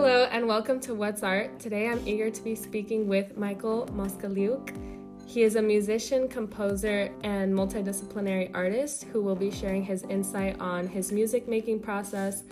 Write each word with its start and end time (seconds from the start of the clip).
Hello 0.00 0.28
and 0.30 0.46
welcome 0.46 0.78
to 0.82 0.94
What's 0.94 1.24
Art. 1.24 1.58
Today 1.58 1.88
I'm 1.88 2.00
eager 2.06 2.30
to 2.30 2.42
be 2.44 2.54
speaking 2.54 3.08
with 3.08 3.36
Michael 3.36 3.84
Moskaliuk. 3.86 4.72
He 5.26 5.42
is 5.42 5.56
a 5.56 5.60
musician, 5.60 6.28
composer, 6.28 7.10
and 7.24 7.52
multidisciplinary 7.52 8.48
artist 8.54 9.06
who 9.12 9.20
will 9.20 9.34
be 9.34 9.50
sharing 9.50 9.82
his 9.82 10.04
insight 10.04 10.60
on 10.60 10.86
his 10.86 11.10
music 11.10 11.48
making 11.48 11.80
process 11.80 12.44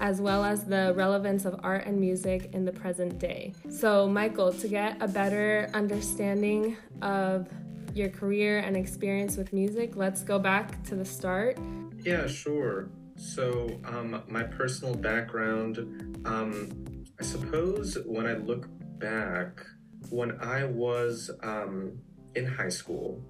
as 0.00 0.22
well 0.22 0.42
as 0.42 0.64
the 0.64 0.94
relevance 0.96 1.44
of 1.44 1.60
art 1.62 1.84
and 1.84 2.00
music 2.00 2.48
in 2.54 2.64
the 2.64 2.72
present 2.72 3.18
day. 3.18 3.52
So, 3.68 4.08
Michael, 4.08 4.50
to 4.54 4.66
get 4.66 4.96
a 5.02 5.06
better 5.06 5.68
understanding 5.74 6.78
of 7.02 7.50
your 7.92 8.08
career 8.08 8.60
and 8.60 8.78
experience 8.78 9.36
with 9.36 9.52
music, 9.52 9.94
let's 9.94 10.22
go 10.22 10.38
back 10.38 10.82
to 10.84 10.94
the 10.94 11.04
start. 11.04 11.58
Yeah, 12.02 12.26
sure. 12.26 12.88
So, 13.16 13.78
um, 13.84 14.22
my 14.26 14.42
personal 14.42 14.94
background, 14.94 15.78
um, 16.24 16.93
I 17.18 17.22
suppose 17.22 17.96
when 18.06 18.26
I 18.26 18.34
look 18.34 18.66
back, 18.98 19.64
when 20.10 20.32
I 20.40 20.64
was 20.64 21.30
um, 21.42 22.00
in 22.34 22.44
high 22.44 22.70
school, 22.70 23.22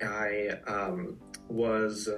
I 0.00 0.50
um, 0.68 1.18
was 1.48 2.08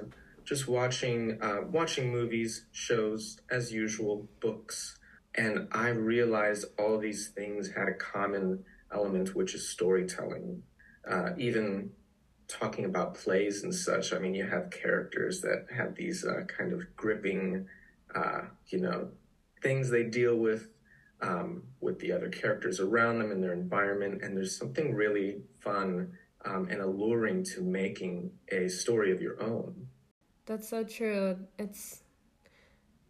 just 0.43 0.67
watching 0.67 1.39
uh, 1.41 1.61
watching 1.71 2.11
movies, 2.11 2.65
shows 2.71 3.39
as 3.49 3.71
usual, 3.71 4.27
books, 4.39 4.99
and 5.33 5.67
I 5.71 5.89
realized 5.89 6.65
all 6.77 6.99
these 6.99 7.29
things 7.29 7.71
had 7.71 7.87
a 7.87 7.93
common 7.93 8.63
element, 8.93 9.35
which 9.35 9.55
is 9.55 9.67
storytelling. 9.67 10.61
Uh, 11.09 11.31
even 11.37 11.91
talking 12.47 12.85
about 12.85 13.15
plays 13.15 13.63
and 13.63 13.73
such, 13.73 14.13
I 14.13 14.19
mean, 14.19 14.35
you 14.35 14.45
have 14.45 14.69
characters 14.69 15.41
that 15.41 15.65
have 15.75 15.95
these 15.95 16.23
uh, 16.23 16.41
kind 16.45 16.73
of 16.73 16.95
gripping, 16.95 17.67
uh, 18.13 18.41
you 18.67 18.79
know, 18.79 19.09
things 19.63 19.89
they 19.89 20.03
deal 20.03 20.35
with 20.35 20.67
um, 21.21 21.63
with 21.81 21.99
the 21.99 22.11
other 22.11 22.29
characters 22.29 22.79
around 22.79 23.19
them 23.19 23.31
and 23.31 23.43
their 23.43 23.53
environment. 23.53 24.21
And 24.23 24.35
there's 24.35 24.57
something 24.57 24.93
really 24.93 25.41
fun 25.59 26.11
um, 26.45 26.67
and 26.69 26.81
alluring 26.81 27.43
to 27.55 27.61
making 27.61 28.31
a 28.49 28.67
story 28.67 29.11
of 29.11 29.21
your 29.21 29.41
own. 29.41 29.87
That's 30.45 30.69
so 30.69 30.83
true. 30.83 31.37
It's 31.57 32.03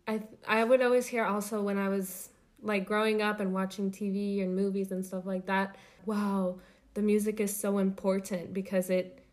I 0.07 0.23
I 0.47 0.63
would 0.63 0.81
always 0.81 1.07
hear 1.07 1.25
also 1.25 1.61
when 1.61 1.77
I 1.77 1.89
was 1.89 2.29
like 2.61 2.85
growing 2.85 3.21
up 3.21 3.39
and 3.39 3.53
watching 3.53 3.91
TV 3.91 4.41
and 4.41 4.55
movies 4.55 4.91
and 4.91 5.05
stuff 5.05 5.25
like 5.25 5.45
that. 5.47 5.75
Wow, 6.05 6.59
the 6.93 7.01
music 7.01 7.39
is 7.39 7.55
so 7.55 7.79
important 7.79 8.53
because 8.53 8.89
it 8.89 9.23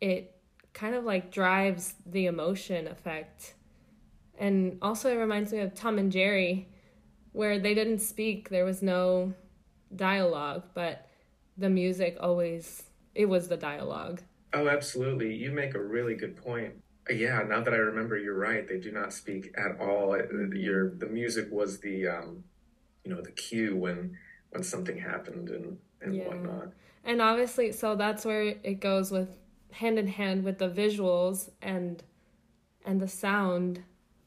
it 0.00 0.34
kind 0.74 0.94
of 0.94 1.04
like 1.04 1.32
drives 1.32 1.94
the 2.06 2.26
emotion 2.26 2.86
effect. 2.86 3.54
And 4.38 4.78
also 4.82 5.10
it 5.10 5.16
reminds 5.16 5.52
me 5.52 5.60
of 5.60 5.74
Tom 5.74 5.98
and 5.98 6.12
Jerry 6.12 6.68
where 7.32 7.58
they 7.58 7.74
didn't 7.74 8.00
speak, 8.00 8.48
there 8.48 8.64
was 8.64 8.82
no 8.82 9.32
dialogue, 9.94 10.64
but 10.74 11.08
the 11.56 11.70
music 11.70 12.16
always 12.20 12.84
it 13.14 13.28
was 13.28 13.48
the 13.48 13.56
dialogue. 13.56 14.22
Oh, 14.52 14.68
absolutely. 14.68 15.34
You 15.34 15.50
make 15.50 15.74
a 15.74 15.82
really 15.82 16.14
good 16.14 16.36
point. 16.36 16.74
Yeah, 17.10 17.42
now 17.42 17.62
that 17.62 17.74
I 17.74 17.78
remember, 17.78 18.16
you're 18.16 18.38
right. 18.38 18.66
They 18.68 18.78
do 18.78 18.92
not 18.92 19.12
speak 19.12 19.54
at 19.56 19.80
all. 19.80 20.16
Your 20.54 20.90
the 20.94 21.06
music 21.06 21.48
was 21.50 21.80
the, 21.80 22.06
um, 22.06 22.44
you 23.04 23.12
know, 23.12 23.20
the 23.20 23.32
cue 23.32 23.76
when 23.76 24.16
when 24.50 24.62
something 24.62 24.98
happened 24.98 25.48
and 25.48 25.78
and 26.00 26.14
yeah. 26.14 26.28
whatnot. 26.28 26.72
And 27.04 27.20
obviously, 27.20 27.72
so 27.72 27.96
that's 27.96 28.24
where 28.24 28.42
it 28.42 28.80
goes 28.80 29.10
with 29.10 29.28
hand 29.72 29.98
in 29.98 30.06
hand 30.06 30.44
with 30.44 30.58
the 30.58 30.68
visuals 30.68 31.50
and 31.62 32.02
and 32.84 33.00
the 33.00 33.08
sound, 33.08 33.82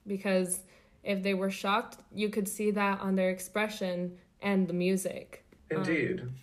because 0.05 0.61
if 1.03 1.23
they 1.23 1.33
were 1.33 1.49
shocked, 1.49 1.97
you 2.13 2.29
could 2.29 2.47
see 2.47 2.71
that 2.71 2.99
on 3.01 3.15
their 3.15 3.29
expression 3.29 4.17
and 4.41 4.67
the 4.67 4.73
music. 4.73 5.45
Indeed. 5.69 6.21
Um, 6.21 6.35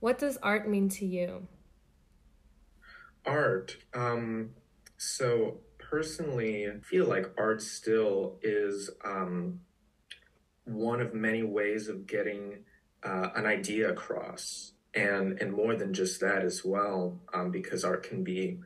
what 0.00 0.18
does 0.18 0.36
art 0.42 0.68
mean 0.68 0.88
to 0.90 1.06
you? 1.06 1.46
Art. 3.24 3.76
Um, 3.94 4.50
so 4.98 5.58
personally, 5.78 6.66
I 6.68 6.80
feel 6.80 7.06
like 7.06 7.32
art 7.38 7.62
still 7.62 8.38
is 8.42 8.90
um, 9.04 9.60
one 10.64 11.00
of 11.00 11.14
many 11.14 11.42
ways 11.42 11.88
of 11.88 12.06
getting 12.06 12.64
uh, 13.02 13.28
an 13.34 13.46
idea 13.46 13.90
across, 13.90 14.72
and 14.94 15.40
and 15.40 15.52
more 15.52 15.74
than 15.76 15.94
just 15.94 16.20
that 16.20 16.42
as 16.42 16.64
well, 16.64 17.20
um, 17.32 17.50
because 17.50 17.84
art 17.84 18.02
can 18.02 18.24
be, 18.24 18.58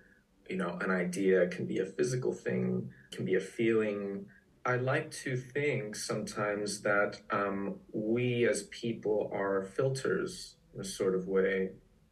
you 0.48 0.56
know, 0.56 0.78
an 0.80 0.90
idea, 0.90 1.46
can 1.48 1.66
be 1.66 1.78
a 1.78 1.86
physical 1.86 2.32
thing, 2.32 2.90
can 3.12 3.24
be 3.24 3.34
a 3.34 3.40
feeling. 3.40 4.26
I 4.64 4.76
like 4.76 5.10
to 5.22 5.36
think 5.36 5.96
sometimes 5.96 6.82
that 6.82 7.20
um, 7.30 7.76
we 7.92 8.46
as 8.46 8.64
people 8.64 9.30
are 9.32 9.62
filters 9.62 10.56
in 10.74 10.80
a 10.80 10.84
sort 10.84 11.14
of 11.14 11.26
way 11.26 11.70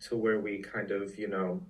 to 0.09 0.17
where 0.17 0.41
we 0.41 0.59
kind 0.59 0.91
of, 0.91 1.19
you 1.19 1.29
know, 1.29 1.63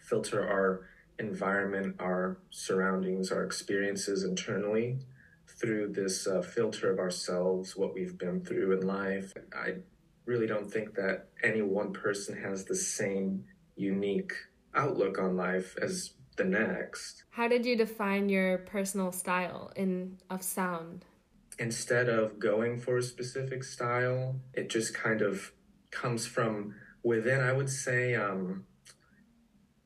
filter 0.00 0.46
our 0.46 0.88
environment, 1.18 1.96
our 2.00 2.38
surroundings, 2.50 3.30
our 3.30 3.44
experiences 3.44 4.24
internally 4.24 4.98
through 5.46 5.92
this 5.92 6.26
uh, 6.26 6.40
filter 6.40 6.90
of 6.90 6.98
ourselves, 6.98 7.76
what 7.76 7.94
we've 7.94 8.18
been 8.18 8.44
through 8.44 8.72
in 8.72 8.86
life. 8.86 9.32
I 9.54 9.74
really 10.24 10.46
don't 10.46 10.70
think 10.70 10.94
that 10.94 11.28
any 11.42 11.62
one 11.62 11.92
person 11.92 12.40
has 12.42 12.64
the 12.64 12.76
same 12.76 13.44
unique 13.76 14.32
outlook 14.74 15.18
on 15.18 15.36
life 15.36 15.76
as 15.80 16.12
the 16.40 16.48
next. 16.48 17.24
How 17.30 17.48
did 17.48 17.66
you 17.66 17.76
define 17.76 18.30
your 18.30 18.58
personal 18.58 19.12
style 19.12 19.72
in 19.76 20.18
of 20.30 20.42
sound? 20.42 21.04
Instead 21.58 22.08
of 22.08 22.38
going 22.38 22.80
for 22.80 22.96
a 22.96 23.02
specific 23.02 23.62
style, 23.62 24.36
it 24.54 24.70
just 24.70 24.94
kind 24.94 25.20
of 25.20 25.52
comes 25.90 26.26
from 26.26 26.74
within. 27.02 27.40
I 27.40 27.52
would 27.52 27.68
say, 27.68 28.14
um, 28.14 28.64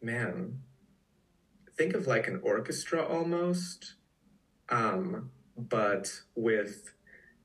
man, 0.01 0.61
think 1.77 1.95
of 1.95 2.07
like 2.07 2.29
an 2.29 2.41
orchestra 2.45 3.05
almost, 3.05 3.95
um, 4.69 5.31
but 5.57 6.09
with 6.37 6.95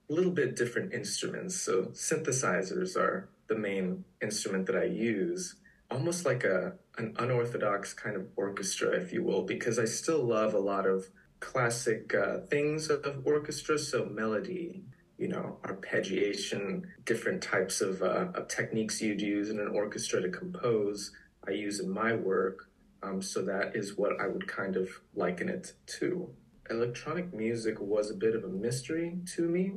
a 0.08 0.14
little 0.14 0.32
bit 0.32 0.56
different 0.56 0.94
instruments. 0.94 1.56
So 1.56 1.86
synthesizers 1.94 2.96
are 2.96 3.30
the 3.48 3.56
main 3.56 4.06
instrument 4.22 4.68
that 4.68 4.76
I 4.76 4.84
use, 4.84 5.56
almost 5.90 6.26
like 6.26 6.44
a 6.44 6.74
an 7.00 7.16
unorthodox 7.18 7.94
kind 7.94 8.16
of 8.16 8.28
orchestra, 8.36 8.90
if 8.90 9.12
you 9.14 9.24
will, 9.24 9.44
because 9.44 9.80
I 9.80 9.86
still 9.86 10.24
love 10.24 10.54
a 10.54 10.60
lot 10.60 10.86
of 10.86 11.08
classic 11.40 12.14
uh, 12.14 12.40
things 12.50 12.90
of 12.90 13.26
orchestra. 13.26 13.80
So 13.80 14.06
melody, 14.06 14.84
you 15.18 15.30
know, 15.30 15.58
arpeggiation, 15.64 16.84
different 17.06 17.42
types 17.42 17.82
of, 17.82 18.02
uh, 18.02 18.28
of 18.36 18.48
techniques 18.50 19.02
you'd 19.02 19.22
use 19.22 19.50
in 19.50 19.60
an 19.60 19.70
orchestra 19.70 20.22
to 20.22 20.30
compose. 20.30 21.12
I 21.48 21.52
use 21.52 21.80
in 21.80 21.90
my 21.90 22.14
work. 22.14 22.70
Um, 23.02 23.22
so 23.22 23.42
that 23.44 23.76
is 23.76 23.98
what 23.98 24.20
I 24.20 24.28
would 24.28 24.48
kind 24.48 24.76
of 24.76 24.90
liken 25.16 25.48
it 25.48 25.74
to. 26.00 26.30
Electronic 26.70 27.34
music 27.34 27.80
was 27.80 28.12
a 28.12 28.14
bit 28.16 28.36
of 28.36 28.44
a 28.44 28.50
mystery 28.50 29.18
to 29.36 29.48
me. 29.48 29.74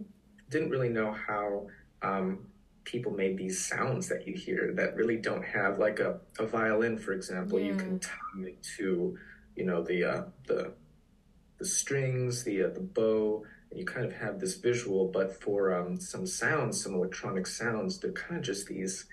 Didn't 0.51 0.71
really 0.71 0.89
know 0.89 1.13
how 1.13 1.69
um, 2.03 2.49
people 2.85 3.13
made 3.13 3.37
these 3.37 3.65
sounds 3.65 4.09
that 4.09 4.27
you 4.27 4.35
hear 4.35 4.73
that 4.75 4.97
really 4.97 5.17
don't 5.17 5.45
have 5.45 5.79
like 5.79 6.01
a, 6.01 6.21
a 6.39 6.47
violin, 6.47 6.99
for 6.99 7.13
example. 7.13 7.59
Yeah. 7.59 7.67
You 7.67 7.77
can 7.77 7.99
tie 8.01 8.43
it 8.43 8.63
to, 8.77 9.17
you 9.57 9.65
know, 9.65 9.83
the 9.83 10.05
uh, 10.05 10.23
the 10.47 10.73
the 11.59 11.65
strings, 11.65 12.45
the 12.45 12.65
uh, 12.65 12.69
the 12.69 12.81
bow, 12.81 13.45
and 13.71 13.79
you 13.79 13.87
kind 13.87 14.07
of 14.07 14.13
have 14.13 14.41
this 14.41 14.57
visual. 14.57 15.09
But 15.09 15.41
for 15.43 15.75
um, 15.75 16.01
some 16.01 16.27
sounds, 16.27 16.83
some 16.83 16.95
electronic 16.95 17.47
sounds, 17.47 17.99
they're 17.99 18.13
kind 18.13 18.37
of 18.39 18.43
just 18.45 18.67
these, 18.67 19.07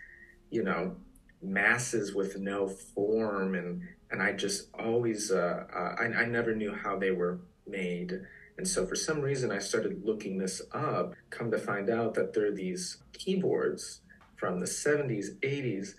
you 0.50 0.64
know, 0.64 0.96
masses 1.42 2.14
with 2.14 2.38
no 2.38 2.68
form 2.68 3.56
and 3.56 3.82
and 4.12 4.22
I 4.22 4.34
just 4.34 4.70
always 4.74 5.32
uh, 5.32 5.66
uh, 5.74 5.96
I, 6.00 6.06
I 6.06 6.26
never 6.26 6.56
knew 6.56 6.74
how 6.74 6.98
they 6.98 7.12
were 7.12 7.40
made. 7.68 8.22
And 8.60 8.68
so 8.68 8.86
for 8.86 8.98
some 8.98 9.22
reason 9.22 9.54
I 9.54 9.60
started 9.60 10.04
looking 10.04 10.38
this 10.38 10.62
up, 10.74 11.14
come 11.30 11.50
to 11.50 11.58
find 11.58 11.90
out 11.90 12.14
that 12.16 12.34
there 12.34 12.48
are 12.48 12.52
these 12.52 12.98
keyboards 13.14 14.02
from 14.36 14.60
the 14.60 14.66
70s, 14.66 15.40
80s, 15.40 15.94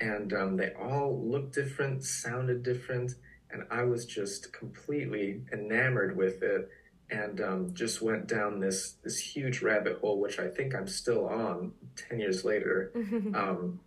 and 0.00 0.32
um, 0.32 0.56
they 0.56 0.70
all 0.80 1.22
looked 1.22 1.54
different, 1.54 2.04
sounded 2.04 2.62
different, 2.62 3.16
and 3.50 3.64
I 3.70 3.82
was 3.82 4.06
just 4.06 4.50
completely 4.54 5.42
enamored 5.52 6.16
with 6.16 6.42
it 6.42 6.70
and 7.10 7.38
um, 7.42 7.74
just 7.74 8.00
went 8.00 8.26
down 8.26 8.60
this 8.60 8.96
this 9.04 9.18
huge 9.18 9.60
rabbit 9.60 9.98
hole, 9.98 10.18
which 10.18 10.38
I 10.38 10.48
think 10.48 10.74
I'm 10.74 10.88
still 10.88 11.28
on 11.28 11.72
10 12.08 12.18
years 12.18 12.46
later, 12.46 12.92
um, 13.34 13.78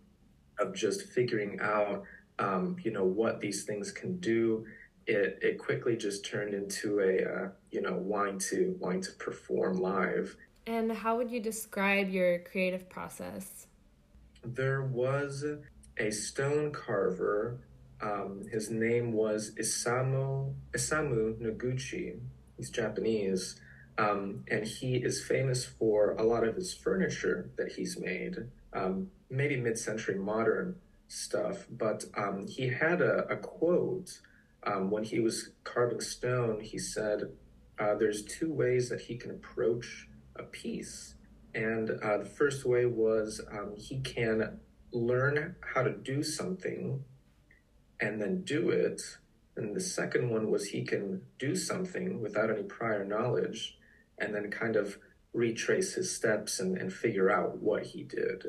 of 0.60 0.72
just 0.72 1.02
figuring 1.02 1.58
out 1.60 2.04
um, 2.38 2.76
you 2.84 2.92
know 2.92 3.04
what 3.04 3.40
these 3.40 3.64
things 3.64 3.90
can 3.90 4.20
do 4.20 4.66
it 5.10 5.38
it 5.42 5.58
quickly 5.58 5.96
just 5.96 6.24
turned 6.24 6.54
into 6.54 7.00
a 7.00 7.14
uh, 7.24 7.48
you 7.70 7.80
know 7.80 7.94
wanting 7.94 8.38
to 8.38 8.76
wanting 8.78 9.02
to 9.02 9.12
perform 9.12 9.78
live 9.78 10.36
and 10.66 10.92
how 10.92 11.16
would 11.16 11.30
you 11.30 11.40
describe 11.40 12.08
your 12.08 12.38
creative 12.40 12.88
process 12.88 13.66
there 14.44 14.82
was 14.82 15.44
a 15.98 16.10
stone 16.10 16.70
carver 16.72 17.58
um, 18.00 18.46
his 18.50 18.70
name 18.70 19.12
was 19.12 19.52
isamu 19.56 20.54
isamu 20.72 21.36
noguchi 21.38 22.18
he's 22.56 22.70
japanese 22.70 23.60
Um, 23.98 24.44
and 24.48 24.66
he 24.66 24.96
is 24.96 25.22
famous 25.22 25.64
for 25.66 26.12
a 26.12 26.22
lot 26.22 26.42
of 26.48 26.56
his 26.56 26.72
furniture 26.72 27.50
that 27.58 27.72
he's 27.72 27.98
made, 27.98 28.34
um, 28.72 29.10
maybe 29.28 29.56
mid 29.56 29.76
century 29.76 30.14
modern 30.14 30.76
stuff. 31.08 31.66
But 31.70 32.04
um, 32.16 32.46
he 32.46 32.68
had 32.68 33.02
a, 33.02 33.26
a 33.28 33.36
quote 33.36 34.20
um, 34.64 34.90
when 34.90 35.04
he 35.04 35.20
was 35.20 35.50
carving 35.64 36.00
stone. 36.00 36.60
He 36.60 36.78
said, 36.78 37.22
uh, 37.78 37.94
There's 37.94 38.24
two 38.24 38.52
ways 38.52 38.88
that 38.90 39.02
he 39.02 39.16
can 39.16 39.30
approach 39.30 40.08
a 40.36 40.42
piece. 40.42 41.14
And 41.54 41.90
uh, 42.02 42.18
the 42.18 42.24
first 42.24 42.64
way 42.64 42.86
was 42.86 43.40
um, 43.50 43.74
he 43.76 44.00
can 44.00 44.60
learn 44.92 45.56
how 45.74 45.82
to 45.82 45.92
do 45.92 46.22
something 46.22 47.04
and 48.00 48.20
then 48.20 48.42
do 48.42 48.70
it. 48.70 49.02
And 49.56 49.74
the 49.74 49.80
second 49.80 50.30
one 50.30 50.50
was 50.50 50.66
he 50.66 50.84
can 50.84 51.22
do 51.38 51.54
something 51.56 52.20
without 52.20 52.50
any 52.50 52.62
prior 52.62 53.04
knowledge 53.04 53.78
and 54.18 54.34
then 54.34 54.50
kind 54.50 54.76
of 54.76 54.98
retrace 55.32 55.94
his 55.94 56.14
steps 56.14 56.60
and, 56.60 56.76
and 56.76 56.92
figure 56.92 57.30
out 57.30 57.58
what 57.58 57.84
he 57.84 58.04
did. 58.04 58.44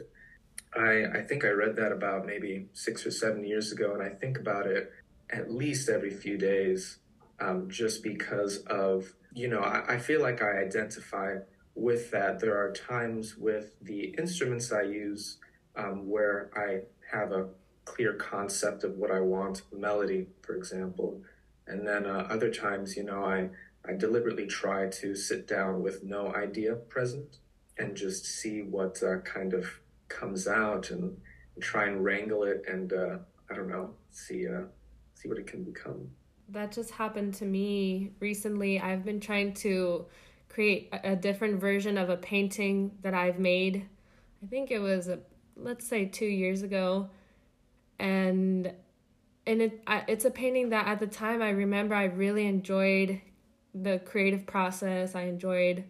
I, 0.74 1.06
I 1.14 1.22
think 1.24 1.44
I 1.44 1.50
read 1.50 1.76
that 1.78 1.92
about 1.92 2.26
maybe 2.26 2.68
six 2.74 3.06
or 3.06 3.12
seven 3.12 3.44
years 3.44 3.72
ago, 3.72 3.94
and 3.94 4.02
I 4.02 4.10
think 4.10 4.40
about 4.40 4.68
it 4.68 4.92
at 5.32 5.52
least 5.52 5.90
every 5.90 6.12
few 6.12 6.38
days 6.38 6.98
um, 7.40 7.70
just 7.70 8.04
because 8.04 8.58
of, 8.68 9.14
you 9.34 9.48
know, 9.48 9.62
I, 9.62 9.96
I 9.96 9.98
feel 9.98 10.22
like 10.22 10.42
I 10.42 10.62
identify 10.62 11.38
with 11.76 12.12
that. 12.12 12.40
There 12.40 12.58
are 12.58 12.72
times 12.72 13.36
with 13.38 13.76
the 13.82 14.14
instruments 14.18 14.72
I 14.72 14.84
use 14.84 15.38
um, 15.76 16.08
where 16.08 16.52
I 16.56 16.82
have 17.16 17.32
a 17.32 17.50
clear 17.86 18.14
concept 18.14 18.84
of 18.84 18.98
what 18.98 19.12
I 19.12 19.20
want, 19.20 19.64
melody, 19.72 20.28
for 20.42 20.56
example. 20.56 21.22
And 21.68 21.88
then 21.88 22.06
uh, 22.06 22.28
other 22.30 22.52
times, 22.52 22.96
you 22.96 23.04
know, 23.04 23.24
I, 23.24 23.50
I 23.88 23.94
deliberately 23.94 24.46
try 24.46 24.90
to 24.90 25.16
sit 25.16 25.48
down 25.48 25.82
with 25.82 26.04
no 26.04 26.34
idea 26.34 26.76
present 26.76 27.38
and 27.78 27.96
just 27.96 28.26
see 28.26 28.62
what 28.62 29.02
uh, 29.02 29.20
kind 29.20 29.54
of 29.54 29.66
comes 30.08 30.48
out 30.48 30.92
and, 30.92 31.18
and, 31.56 31.64
try 31.64 31.88
and 31.88 32.04
wrangle 32.04 32.44
it 32.44 32.64
and 32.68 32.94
uh, 32.94 33.18
I 33.50 33.56
don't 33.56 33.70
know, 33.70 33.92
see 34.12 34.48
uh, 34.48 34.64
see 35.22 35.30
what 35.30 35.38
it 35.38 35.48
can 35.48 35.64
become. 35.64 36.10
That 36.50 36.72
just 36.72 36.92
happened 36.92 37.34
to 37.36 37.46
me 37.46 38.12
recently. 38.20 38.80
I've 38.80 39.06
been 39.06 39.20
trying 39.20 39.54
to 39.56 40.06
create 40.50 40.90
a, 40.92 41.16
different 41.16 41.62
version 41.62 41.98
of 41.98 42.10
a 42.10 42.18
painting 42.18 42.92
that 43.04 43.14
I've 43.14 43.40
made. 43.40 43.88
I 44.44 44.48
think 44.48 44.70
it 44.72 44.80
was 44.80 45.08
a, 45.08 45.20
let's 45.56 45.88
say 45.88 46.06
2 46.06 46.26
years 46.26 46.62
ago 46.62 47.10
and 48.00 48.74
and 49.48 49.62
it 49.62 49.84
it's 50.08 50.26
a 50.26 50.32
painting 50.32 50.70
that 50.70 50.88
at 50.88 51.00
the 51.00 51.08
time 51.08 51.42
I 51.42 51.50
remember 51.50 51.96
I 51.96 52.06
really 52.06 52.46
enjoyed 52.46 53.22
the 53.74 54.00
creative 54.00 54.46
process. 54.46 55.16
I 55.16 55.24
enjoyed 55.24 55.86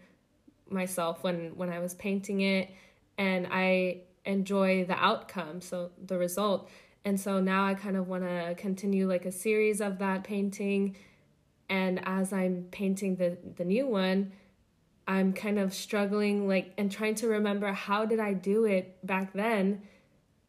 myself 0.69 1.24
when 1.24 1.56
when 1.56 1.69
I 1.69 1.80
was 1.80 1.94
painting 1.95 2.42
it 2.42 2.69
and 3.18 3.48
I 3.50 4.01
enjoy 4.25 4.86
the 4.86 4.95
outcome, 4.95 5.62
so 5.62 5.92
the 6.06 6.18
result. 6.18 6.69
And 7.03 7.19
so 7.19 7.39
now 7.39 7.65
I 7.65 7.74
kind 7.74 7.98
of 7.98 8.07
want 8.07 8.24
to 8.24 8.56
continue 8.57 9.07
like 9.07 9.25
a 9.25 9.31
series 9.31 9.81
of 9.81 9.98
that 10.00 10.24
painting 10.24 10.95
and 11.71 12.06
as 12.06 12.33
I'm 12.33 12.65
painting 12.69 13.15
the 13.15 13.38
the 13.56 13.63
new 13.63 13.88
one, 13.88 14.33
I'm 15.07 15.31
kind 15.31 15.57
of 15.57 15.74
struggling 15.74 16.48
like 16.48 16.74
and 16.77 16.92
trying 16.92 17.15
to 17.15 17.27
remember 17.27 17.71
how 17.71 18.06
did 18.06 18.19
I 18.19 18.33
do 18.33 18.65
it 18.65 19.06
back 19.07 19.31
then? 19.31 19.81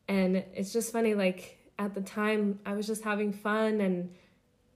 And 0.09 0.37
it's 0.55 0.73
just 0.73 0.93
funny 0.93 1.15
like 1.15 1.59
at 1.79 1.95
the 1.95 2.01
time 2.01 2.59
I 2.67 2.75
was 2.75 2.89
just 2.89 3.05
having 3.05 3.33
fun 3.33 3.81
and 3.81 4.13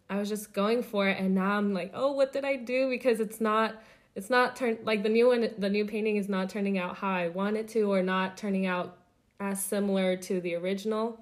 I 0.09 0.19
was 0.19 0.29
just 0.29 0.53
going 0.53 0.85
for 0.85 1.09
it 1.09 1.19
and 1.19 1.35
now 1.35 1.59
I'm 1.59 1.75
like, 1.75 1.91
"Oh, 1.95 2.13
what 2.13 2.33
did 2.33 2.45
I 2.45 2.55
do?" 2.57 2.89
because 2.89 3.19
it's 3.19 3.41
not 3.41 3.83
it's 4.15 4.31
not 4.31 4.55
turn 4.55 4.79
like 4.85 5.03
the 5.03 5.09
new 5.09 5.27
one 5.27 5.51
the 5.59 5.69
new 5.69 5.85
painting 5.85 6.15
is 6.17 6.29
not 6.29 6.49
turning 6.49 6.79
out 6.79 6.97
how 6.99 7.11
I 7.11 7.29
want 7.29 7.57
it 7.57 7.67
to 7.71 7.93
or 7.93 8.03
not 8.03 8.37
turning 8.37 8.67
out 8.67 8.99
as 9.41 9.63
similar 9.63 10.17
to 10.17 10.41
the 10.41 10.55
original. 10.55 11.19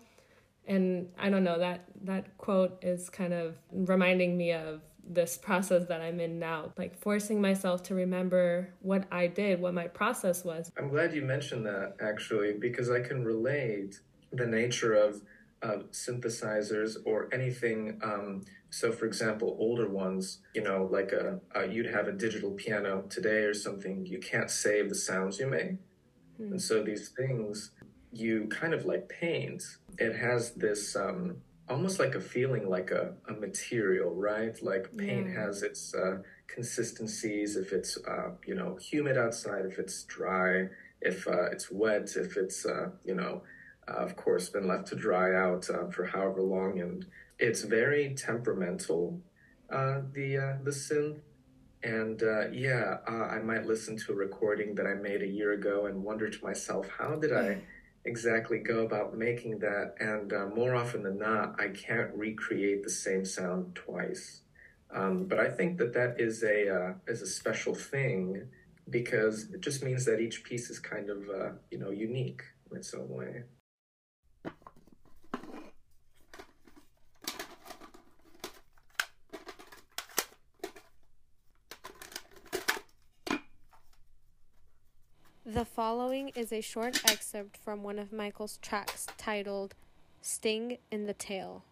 And 0.67 1.09
I 1.19 1.31
don't 1.31 1.45
know 1.45 1.59
that 1.59 1.85
that 2.05 2.37
quote 2.39 2.79
is 2.83 3.11
kind 3.11 3.33
of 3.33 3.57
reminding 3.71 4.37
me 4.37 4.53
of 4.53 4.81
this 5.07 5.37
process 5.37 5.87
that 5.89 6.01
I'm 6.01 6.21
in 6.21 6.39
now, 6.39 6.73
like 6.79 6.99
forcing 6.99 7.41
myself 7.41 7.83
to 7.85 7.95
remember 7.95 8.71
what 8.81 9.07
I 9.13 9.27
did, 9.27 9.61
what 9.61 9.75
my 9.75 9.87
process 9.87 10.45
was. 10.45 10.73
I'm 10.79 10.89
glad 10.89 11.15
you 11.15 11.23
mentioned 11.23 11.67
that 11.67 11.97
actually, 12.01 12.55
because 12.55 12.91
I 12.91 13.01
can 13.01 13.25
relate 13.25 14.01
the 14.33 14.47
nature 14.47 14.95
of 14.95 15.23
uh, 15.63 15.79
synthesizers 15.91 16.97
or 17.05 17.29
anything. 17.33 17.99
Um, 18.03 18.43
so, 18.71 18.93
for 18.93 19.07
example, 19.07 19.57
older 19.59 19.89
ones, 19.89 20.41
you 20.55 20.63
know, 20.63 20.89
like 20.91 21.13
a, 21.13 21.41
a, 21.55 21.67
you'd 21.67 21.87
have 21.87 22.09
a 22.09 22.13
digital 22.13 22.51
piano 22.51 23.05
today 23.09 23.45
or 23.45 23.55
something. 23.55 24.05
You 24.05 24.19
can't 24.19 24.51
save 24.51 24.89
the 24.89 24.95
sounds 24.95 25.39
you 25.39 25.47
make, 25.47 25.77
hmm. 26.37 26.53
and 26.53 26.61
so 26.61 26.83
these 26.83 27.09
things 27.09 27.71
you 28.13 28.49
kind 28.49 28.75
of 28.75 28.85
like 28.85 29.09
paint. 29.09 29.63
It 29.99 30.17
has 30.17 30.53
this 30.53 30.97
um, 30.97 31.37
almost 31.69 31.99
like 31.99 32.15
a 32.15 32.21
feeling 32.21 32.69
like 32.69 32.91
a, 32.91 33.15
a 33.29 33.33
material, 33.33 34.15
right? 34.15 34.57
Like 34.63 34.97
paint 34.97 35.29
yeah. 35.29 35.45
has 35.45 35.63
its 35.63 35.95
uh, 35.95 36.19
consistencies. 36.47 37.57
If 37.57 37.73
it's 37.73 37.97
uh, 38.07 38.31
you 38.47 38.55
know 38.55 38.77
humid 38.77 39.17
outside, 39.17 39.65
if 39.67 39.79
it's 39.79 40.05
dry, 40.05 40.69
if 41.01 41.27
uh, 41.27 41.51
it's 41.53 41.71
wet, 41.71 42.11
if 42.17 42.37
it's 42.37 42.67
uh, 42.67 42.91
you 43.05 43.15
know 43.15 43.43
uh, 43.89 43.93
of 43.93 44.17
course, 44.17 44.49
been 44.49 44.67
left 44.67 44.89
to 44.89 44.97
dry 44.97 45.35
out 45.35 45.69
uh, 45.71 45.89
for 45.91 46.05
however 46.05 46.43
long, 46.43 46.81
and 46.81 47.07
it's 47.39 47.63
very 47.63 48.15
temperamental. 48.15 49.21
Uh, 49.71 50.03
the 50.13 50.37
uh, 50.37 50.57
the 50.63 50.71
synth, 50.71 51.21
and 51.83 52.23
uh, 52.23 52.49
yeah, 52.51 52.99
uh, 53.09 53.25
I 53.25 53.41
might 53.41 53.67
listen 53.67 53.97
to 53.99 54.13
a 54.13 54.17
recording 54.17 54.75
that 54.77 54.87
I 54.87 54.95
made 54.95 55.23
a 55.23 55.27
year 55.27 55.53
ago 55.53 55.87
and 55.87 56.03
wonder 56.03 56.29
to 56.31 56.45
myself, 56.45 56.89
how 56.99 57.17
did 57.17 57.33
I 57.33 57.63
exactly 58.05 58.59
go 58.59 58.81
about 58.85 59.17
making 59.17 59.59
that? 59.61 59.95
And 60.01 60.33
uh, 60.33 60.47
more 60.47 60.75
often 60.75 61.03
than 61.03 61.19
not, 61.19 61.61
I 61.61 61.69
can't 61.69 62.15
recreate 62.15 62.83
the 62.83 62.91
same 62.91 63.25
sound 63.25 63.75
twice. 63.75 64.43
Um, 64.95 65.25
but 65.25 65.41
I 65.41 65.51
think 65.51 65.79
that 65.79 65.93
that 65.95 66.21
is 66.21 66.43
a 66.43 66.69
uh, 66.69 66.93
is 67.09 67.23
a 67.23 67.27
special 67.27 67.75
thing 67.75 68.49
because 68.91 69.51
it 69.53 69.61
just 69.61 69.83
means 69.83 70.05
that 70.05 70.21
each 70.21 70.45
piece 70.45 70.71
is 70.71 70.79
kind 70.79 71.11
of 71.11 71.29
uh, 71.29 71.51
you 71.71 71.79
know 71.79 71.91
unique 71.91 72.43
in 72.71 72.77
its 72.77 72.95
own 72.95 73.09
way. 73.09 73.43
The 85.65 85.71
following 85.71 86.29
is 86.37 86.53
a 86.53 86.61
short 86.61 87.11
excerpt 87.11 87.57
from 87.57 87.83
one 87.83 87.99
of 87.99 88.13
Michael's 88.13 88.59
tracks 88.61 89.07
titled 89.17 89.75
Sting 90.21 90.77
in 90.91 91.07
the 91.07 91.15
Tail. 91.15 91.65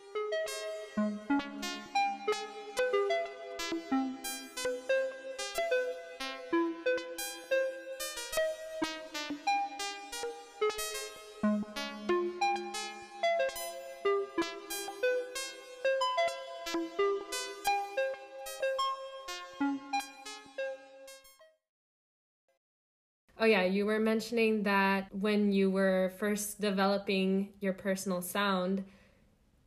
Oh, 23.43 23.45
yeah, 23.45 23.65
you 23.65 23.87
were 23.87 23.99
mentioning 23.99 24.63
that 24.63 25.09
when 25.11 25.51
you 25.51 25.69
were 25.69 26.13
first 26.17 26.61
developing 26.61 27.49
your 27.59 27.73
personal 27.73 28.23
sound, 28.23 28.85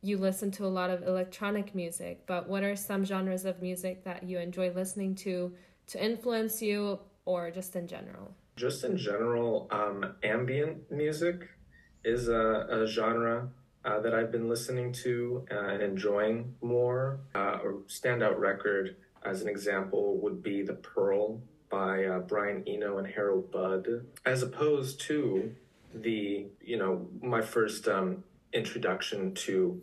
you 0.00 0.16
listened 0.16 0.54
to 0.54 0.64
a 0.64 0.72
lot 0.80 0.88
of 0.88 1.02
electronic 1.02 1.74
music. 1.74 2.22
But 2.26 2.48
what 2.48 2.62
are 2.62 2.74
some 2.74 3.04
genres 3.04 3.44
of 3.44 3.60
music 3.60 4.02
that 4.04 4.22
you 4.22 4.38
enjoy 4.38 4.72
listening 4.72 5.14
to 5.16 5.52
to 5.88 6.02
influence 6.02 6.62
you 6.62 7.00
or 7.26 7.50
just 7.50 7.76
in 7.76 7.86
general? 7.86 8.34
Just 8.56 8.82
in 8.82 8.96
general, 8.96 9.68
um, 9.70 10.14
ambient 10.22 10.90
music 10.90 11.46
is 12.02 12.28
a, 12.28 12.66
a 12.70 12.86
genre 12.86 13.46
uh, 13.84 14.00
that 14.00 14.14
I've 14.14 14.32
been 14.32 14.48
listening 14.48 14.90
to 15.04 15.46
uh, 15.52 15.66
and 15.66 15.82
enjoying 15.82 16.54
more. 16.62 17.20
Uh, 17.34 17.58
a 17.62 17.72
standout 17.88 18.38
record, 18.38 18.96
as 19.22 19.42
an 19.42 19.48
example, 19.48 20.16
would 20.22 20.42
be 20.42 20.62
The 20.62 20.76
Pearl 20.76 21.42
by 21.68 22.04
uh, 22.04 22.18
Brian 22.20 22.62
Eno 22.66 22.98
and 22.98 23.06
Harold 23.06 23.50
Budd, 23.50 23.86
as 24.24 24.42
opposed 24.42 25.00
to 25.02 25.54
the, 25.94 26.46
you 26.60 26.76
know, 26.76 27.08
my 27.22 27.40
first 27.40 27.88
um, 27.88 28.24
introduction 28.52 29.34
to 29.34 29.80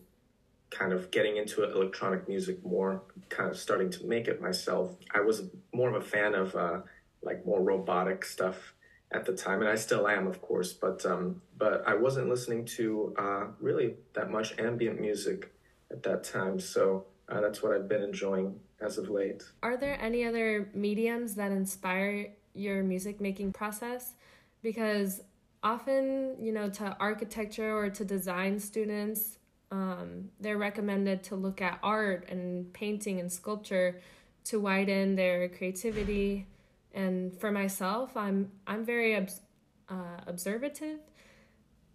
kind 0.69 0.91
of 0.91 1.11
getting 1.11 1.37
into 1.37 1.63
electronic 1.63 2.27
music 2.27 2.63
more, 2.65 3.03
kind 3.29 3.49
of 3.49 3.57
starting 3.57 3.89
to 3.91 4.05
make 4.05 4.27
it 4.27 4.41
myself. 4.41 4.95
I 5.13 5.21
was 5.21 5.43
more 5.73 5.89
of 5.89 5.95
a 5.95 6.05
fan 6.05 6.33
of 6.33 6.55
uh, 6.55 6.79
like 7.21 7.45
more 7.45 7.61
robotic 7.61 8.25
stuff 8.25 8.73
at 9.11 9.25
the 9.25 9.33
time, 9.33 9.61
and 9.61 9.69
I 9.69 9.75
still 9.75 10.07
am, 10.07 10.27
of 10.27 10.41
course. 10.41 10.73
But 10.73 11.05
um, 11.05 11.41
but 11.57 11.83
I 11.87 11.93
wasn't 11.95 12.29
listening 12.29 12.65
to 12.77 13.13
uh, 13.17 13.45
really 13.59 13.95
that 14.13 14.31
much 14.31 14.57
ambient 14.57 14.99
music 14.99 15.53
at 15.91 16.03
that 16.03 16.23
time. 16.23 16.59
So 16.59 17.05
uh, 17.29 17.41
that's 17.41 17.63
what 17.63 17.73
I've 17.73 17.87
been 17.87 18.03
enjoying 18.03 18.59
as 18.81 18.97
of 18.97 19.09
late. 19.09 19.43
Are 19.61 19.77
there 19.77 19.97
any 20.01 20.25
other 20.25 20.69
mediums 20.73 21.35
that 21.35 21.51
inspire 21.51 22.33
your 22.53 22.83
music 22.83 23.21
making 23.21 23.53
process? 23.53 24.13
Because 24.61 25.21
often, 25.63 26.35
you 26.39 26.51
know, 26.51 26.69
to 26.69 26.95
architecture 26.99 27.75
or 27.75 27.89
to 27.89 28.05
design 28.05 28.59
students, 28.59 29.37
um, 29.71 30.29
they're 30.39 30.57
recommended 30.57 31.23
to 31.23 31.35
look 31.35 31.61
at 31.61 31.79
art 31.81 32.29
and 32.29 32.71
painting 32.73 33.19
and 33.19 33.31
sculpture 33.31 33.99
to 34.45 34.59
widen 34.59 35.15
their 35.15 35.49
creativity. 35.49 36.45
And 36.93 37.33
for 37.39 37.51
myself, 37.51 38.15
I'm 38.15 38.51
I'm 38.67 38.85
very 38.85 39.15
uh, 39.15 39.95
observative, 40.27 40.99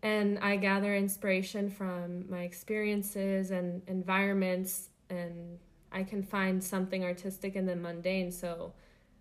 and 0.02 0.38
I 0.40 0.56
gather 0.56 0.96
inspiration 0.96 1.70
from 1.70 2.28
my 2.28 2.40
experiences 2.40 3.52
and 3.52 3.82
environments, 3.86 4.88
and 5.10 5.58
I 5.90 6.02
can 6.02 6.22
find 6.22 6.62
something 6.62 7.04
artistic 7.04 7.56
in 7.56 7.66
the 7.66 7.76
mundane. 7.76 8.30
So, 8.30 8.72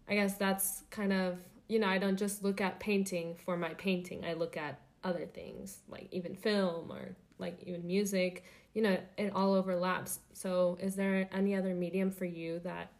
I 0.09 0.15
guess 0.15 0.35
that's 0.37 0.83
kind 0.89 1.13
of 1.13 1.37
you 1.67 1.79
know 1.79 1.87
I 1.87 1.97
don't 1.97 2.17
just 2.17 2.43
look 2.43 2.61
at 2.61 2.79
painting 2.79 3.35
for 3.35 3.57
my 3.57 3.73
painting. 3.73 4.25
I 4.25 4.33
look 4.33 4.57
at 4.57 4.79
other 5.03 5.25
things 5.25 5.79
like 5.87 6.07
even 6.11 6.35
film 6.35 6.91
or 6.91 7.15
like 7.37 7.61
even 7.65 7.85
music. 7.85 8.43
You 8.73 8.83
know 8.83 8.97
it 9.17 9.31
all 9.33 9.53
overlaps. 9.53 10.19
So 10.33 10.77
is 10.81 10.95
there 10.95 11.27
any 11.31 11.55
other 11.55 11.73
medium 11.73 12.11
for 12.11 12.25
you 12.25 12.59
that 12.59 12.91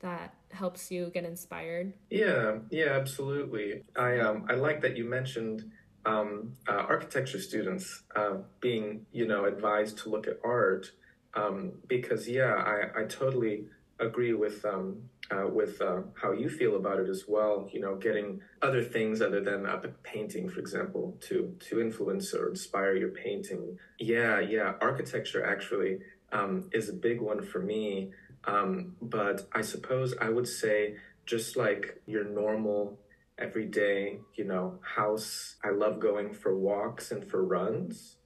that 0.00 0.34
helps 0.52 0.90
you 0.90 1.10
get 1.12 1.24
inspired? 1.24 1.92
Yeah 2.10 2.58
yeah 2.70 2.92
absolutely. 2.92 3.82
I 3.96 4.20
um 4.20 4.46
i 4.48 4.54
like 4.54 4.80
that 4.82 4.96
you 4.96 5.04
mentioned 5.04 5.70
um, 6.06 6.54
uh, 6.66 6.72
architecture 6.72 7.40
students 7.40 8.02
uh, 8.16 8.36
being 8.60 9.04
you 9.12 9.26
know 9.26 9.44
advised 9.44 9.98
to 9.98 10.08
look 10.08 10.26
at 10.26 10.38
art 10.44 10.90
um, 11.38 11.72
because 11.86 12.28
yeah 12.28 12.54
I, 12.54 13.00
I 13.00 13.04
totally 13.04 13.64
agree 14.00 14.32
with 14.32 14.64
um, 14.64 15.02
uh, 15.30 15.46
with 15.46 15.80
uh, 15.80 16.00
how 16.14 16.32
you 16.32 16.48
feel 16.48 16.76
about 16.76 16.98
it 17.00 17.08
as 17.08 17.24
well. 17.28 17.68
You 17.72 17.80
know, 17.80 17.96
getting 17.96 18.40
other 18.62 18.82
things 18.82 19.20
other 19.20 19.40
than 19.40 19.66
a 19.66 19.78
painting, 20.02 20.48
for 20.48 20.60
example, 20.60 21.16
to 21.22 21.54
to 21.68 21.80
influence 21.80 22.32
or 22.34 22.48
inspire 22.48 22.94
your 22.94 23.10
painting. 23.10 23.78
Yeah, 23.98 24.40
yeah. 24.40 24.74
Architecture 24.80 25.44
actually 25.44 25.98
um, 26.32 26.70
is 26.72 26.88
a 26.88 26.94
big 26.94 27.20
one 27.20 27.42
for 27.42 27.60
me. 27.60 28.10
Um, 28.44 28.96
but 29.02 29.48
I 29.52 29.62
suppose 29.62 30.14
I 30.20 30.30
would 30.30 30.48
say 30.48 30.96
just 31.26 31.56
like 31.56 32.00
your 32.06 32.24
normal 32.24 32.98
everyday, 33.38 34.18
you 34.34 34.44
know, 34.44 34.78
house. 34.82 35.56
I 35.62 35.70
love 35.70 36.00
going 36.00 36.32
for 36.32 36.56
walks 36.56 37.10
and 37.10 37.28
for 37.28 37.44
runs. 37.44 38.16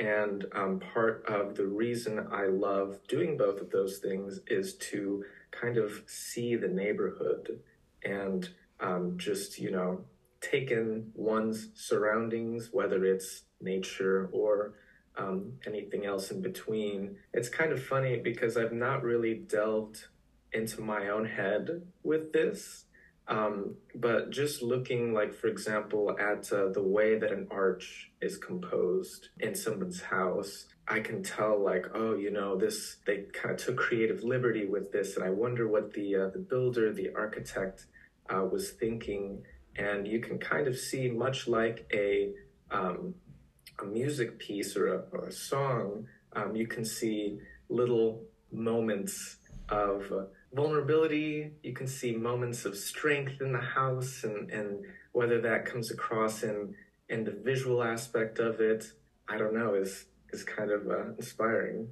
And 0.00 0.46
um, 0.52 0.80
part 0.94 1.24
of 1.28 1.54
the 1.56 1.66
reason 1.66 2.26
I 2.32 2.46
love 2.46 2.98
doing 3.06 3.36
both 3.36 3.60
of 3.60 3.70
those 3.70 3.98
things 3.98 4.40
is 4.46 4.74
to 4.90 5.24
kind 5.50 5.76
of 5.76 6.02
see 6.06 6.56
the 6.56 6.68
neighborhood 6.68 7.60
and 8.02 8.48
um, 8.80 9.18
just, 9.18 9.58
you 9.58 9.70
know, 9.70 10.00
take 10.40 10.70
in 10.70 11.12
one's 11.14 11.68
surroundings, 11.74 12.70
whether 12.72 13.04
it's 13.04 13.42
nature 13.60 14.30
or 14.32 14.72
um, 15.18 15.52
anything 15.66 16.06
else 16.06 16.30
in 16.30 16.40
between. 16.40 17.16
It's 17.34 17.50
kind 17.50 17.70
of 17.70 17.82
funny 17.82 18.16
because 18.16 18.56
I've 18.56 18.72
not 18.72 19.02
really 19.02 19.34
delved 19.34 20.06
into 20.52 20.80
my 20.80 21.08
own 21.08 21.26
head 21.26 21.82
with 22.02 22.32
this. 22.32 22.86
Um, 23.28 23.76
but 23.94 24.30
just 24.30 24.60
looking, 24.60 25.14
like, 25.14 25.32
for 25.32 25.46
example, 25.46 26.16
at 26.18 26.52
uh, 26.52 26.70
the 26.70 26.82
way 26.82 27.18
that 27.18 27.30
an 27.30 27.46
arch 27.50 28.10
is 28.20 28.36
composed 28.36 29.28
in 29.38 29.54
someone's 29.54 30.00
house, 30.02 30.66
I 30.88 30.98
can 30.98 31.22
tell, 31.22 31.62
like, 31.62 31.86
oh, 31.94 32.16
you 32.16 32.32
know, 32.32 32.56
this, 32.56 32.96
they 33.06 33.26
kind 33.32 33.54
of 33.54 33.64
took 33.64 33.76
creative 33.76 34.24
liberty 34.24 34.66
with 34.66 34.90
this. 34.90 35.16
And 35.16 35.24
I 35.24 35.30
wonder 35.30 35.68
what 35.68 35.92
the, 35.92 36.16
uh, 36.16 36.30
the 36.30 36.40
builder, 36.40 36.92
the 36.92 37.10
architect 37.14 37.86
uh, 38.28 38.44
was 38.44 38.70
thinking. 38.70 39.44
And 39.76 40.08
you 40.08 40.20
can 40.20 40.38
kind 40.38 40.66
of 40.66 40.76
see, 40.76 41.08
much 41.08 41.46
like 41.46 41.88
a, 41.94 42.32
um, 42.72 43.14
a 43.80 43.84
music 43.84 44.40
piece 44.40 44.76
or 44.76 44.94
a, 44.94 45.04
or 45.12 45.26
a 45.26 45.32
song, 45.32 46.06
um, 46.32 46.56
you 46.56 46.66
can 46.66 46.84
see 46.84 47.38
little 47.68 48.24
moments 48.52 49.36
of 49.68 50.10
uh, 50.12 50.24
vulnerability. 50.52 51.52
You 51.62 51.72
can 51.72 51.86
see 51.86 52.12
moments 52.12 52.64
of 52.64 52.76
strength 52.76 53.40
in 53.40 53.52
the 53.52 53.60
house, 53.60 54.24
and, 54.24 54.50
and 54.50 54.84
whether 55.12 55.40
that 55.40 55.64
comes 55.64 55.90
across 55.90 56.42
in 56.42 56.74
in 57.08 57.24
the 57.24 57.32
visual 57.32 57.82
aspect 57.82 58.38
of 58.38 58.60
it, 58.60 58.92
I 59.28 59.36
don't 59.36 59.54
know, 59.54 59.74
is 59.74 60.06
is 60.32 60.44
kind 60.44 60.70
of 60.70 60.86
uh, 60.88 61.12
inspiring. 61.18 61.88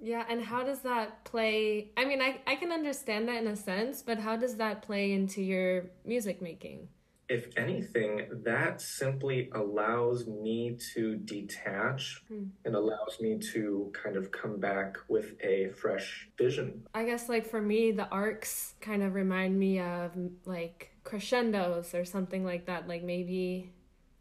Yeah, 0.00 0.24
and 0.28 0.42
how 0.42 0.64
does 0.64 0.80
that 0.80 1.24
play? 1.24 1.92
I 1.96 2.04
mean, 2.04 2.20
I, 2.20 2.40
I 2.46 2.56
can 2.56 2.72
understand 2.72 3.28
that 3.28 3.36
in 3.36 3.46
a 3.46 3.54
sense, 3.54 4.02
but 4.02 4.18
how 4.18 4.36
does 4.36 4.56
that 4.56 4.82
play 4.82 5.12
into 5.12 5.40
your 5.40 5.90
music 6.04 6.42
making? 6.42 6.88
If 7.32 7.48
anything, 7.56 8.26
that 8.44 8.82
simply 8.82 9.48
allows 9.54 10.26
me 10.26 10.76
to 10.92 11.16
detach 11.16 12.22
hmm. 12.28 12.44
and 12.66 12.74
allows 12.74 13.16
me 13.22 13.38
to 13.38 13.90
kind 13.94 14.16
of 14.16 14.30
come 14.30 14.60
back 14.60 14.98
with 15.08 15.32
a 15.42 15.70
fresh 15.70 16.28
vision. 16.36 16.86
I 16.92 17.04
guess, 17.04 17.30
like, 17.30 17.46
for 17.46 17.62
me, 17.62 17.90
the 17.90 18.06
arcs 18.08 18.74
kind 18.82 19.02
of 19.02 19.14
remind 19.14 19.58
me 19.58 19.80
of 19.80 20.12
like 20.44 20.90
crescendos 21.04 21.94
or 21.94 22.04
something 22.04 22.44
like 22.44 22.66
that. 22.66 22.86
Like, 22.86 23.02
maybe, 23.02 23.72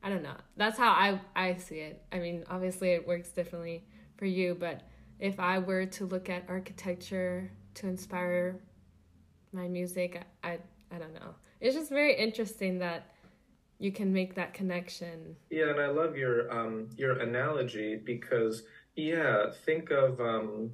I 0.02 0.08
don't 0.08 0.24
know. 0.24 0.38
That's 0.56 0.78
how 0.78 0.92
I, 0.92 1.20
I 1.36 1.58
see 1.58 1.80
it. 1.80 2.02
I 2.14 2.20
mean, 2.20 2.46
obviously, 2.50 2.92
it 2.92 3.06
works 3.06 3.30
differently 3.32 3.84
for 4.16 4.26
you, 4.26 4.56
but 4.58 4.84
if 5.20 5.38
I 5.38 5.60
were 5.60 5.86
to 5.86 6.06
look 6.06 6.30
at 6.30 6.46
architecture 6.48 7.52
to 7.74 7.88
inspire 7.88 8.62
my 9.52 9.68
music, 9.68 10.24
I, 10.46 10.60
I 10.90 10.98
don't 10.98 11.14
know 11.14 11.36
it's 11.62 11.76
just 11.76 11.90
very 11.90 12.16
interesting 12.16 12.80
that 12.80 13.06
you 13.80 13.92
can 13.92 14.12
make 14.12 14.36
that 14.36 14.54
connection. 14.54 15.36
Yeah, 15.50 15.70
and 15.70 15.80
I 15.80 15.88
love 15.88 16.18
your 16.18 16.52
um 16.52 16.90
your 16.98 17.20
analogy 17.20 17.96
because 17.96 18.64
yeah, 18.96 19.46
think 19.66 19.92
of 19.92 20.20
um 20.20 20.72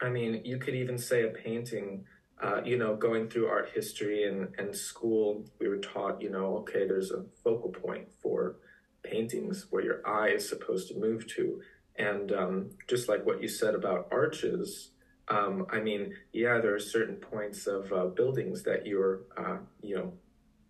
I 0.00 0.10
mean, 0.10 0.42
you 0.44 0.58
could 0.58 0.74
even 0.74 0.98
say 0.98 1.22
a 1.22 1.28
painting 1.28 2.04
uh, 2.42 2.60
you 2.64 2.76
know, 2.76 2.94
going 2.94 3.28
through 3.28 3.48
art 3.48 3.70
history 3.74 4.24
and, 4.28 4.48
and 4.58 4.76
school, 4.76 5.44
we 5.58 5.68
were 5.68 5.78
taught, 5.78 6.20
you 6.20 6.30
know, 6.30 6.58
okay, 6.58 6.86
there's 6.86 7.10
a 7.10 7.24
focal 7.42 7.70
point 7.70 8.06
for 8.22 8.56
paintings 9.02 9.66
where 9.70 9.82
your 9.82 10.06
eye 10.06 10.28
is 10.28 10.48
supposed 10.48 10.88
to 10.88 10.98
move 10.98 11.26
to. 11.28 11.60
And 11.98 12.32
um, 12.32 12.70
just 12.88 13.08
like 13.08 13.24
what 13.24 13.40
you 13.40 13.48
said 13.48 13.74
about 13.74 14.08
arches, 14.10 14.90
um, 15.28 15.66
I 15.70 15.80
mean, 15.80 16.14
yeah, 16.32 16.58
there 16.58 16.74
are 16.74 16.80
certain 16.80 17.16
points 17.16 17.66
of 17.66 17.92
uh, 17.92 18.06
buildings 18.06 18.62
that 18.62 18.86
you're, 18.86 19.22
uh, 19.36 19.58
you 19.82 19.96
know, 19.96 20.12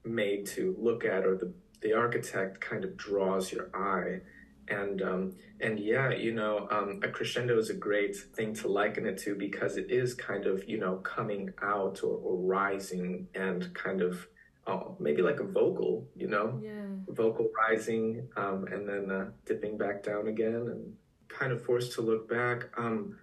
made 0.05 0.47
to 0.47 0.75
look 0.79 1.05
at, 1.05 1.27
or 1.27 1.37
the 1.37 1.53
the 1.83 1.93
architect 1.93 2.61
kind 2.61 2.85
of 2.85 2.97
draws 2.97 3.53
your 3.53 3.69
eye, 3.75 4.21
and 4.69 5.03
um, 5.03 5.37
and 5.61 5.79
yeah, 5.79 6.11
you 6.11 6.33
know, 6.33 6.69
um, 6.71 7.01
a 7.03 7.09
crescendo 7.09 7.59
is 7.59 7.69
a 7.69 7.75
great 7.75 8.17
thing 8.17 8.55
to 8.55 8.69
liken 8.69 9.07
it 9.07 9.19
to 9.19 9.35
because 9.35 9.77
it 9.77 9.91
is 9.91 10.15
kind 10.15 10.47
of 10.47 10.67
you 10.69 10.79
know 10.79 10.97
coming 10.97 11.51
out 11.63 12.03
or, 12.03 12.17
or 12.17 12.37
rising 12.39 13.29
and 13.35 13.75
kind 13.75 14.01
of 14.01 14.27
oh, 14.67 14.97
maybe 14.99 15.23
like 15.23 15.41
a 15.41 15.45
vocal, 15.45 16.09
you 16.17 16.29
know, 16.29 16.61
yeah. 16.63 16.87
vocal 17.09 17.49
rising 17.57 18.29
um, 18.37 18.65
and 18.71 18.89
then 18.89 19.11
uh, 19.11 19.31
dipping 19.45 19.79
back 19.79 20.03
down 20.03 20.29
again 20.29 20.55
and 20.55 20.93
kind 21.29 21.53
of 21.53 21.65
forced 21.65 21.93
to 21.93 22.01
look 22.01 22.29
back. 22.29 22.65
Um, 22.77 23.17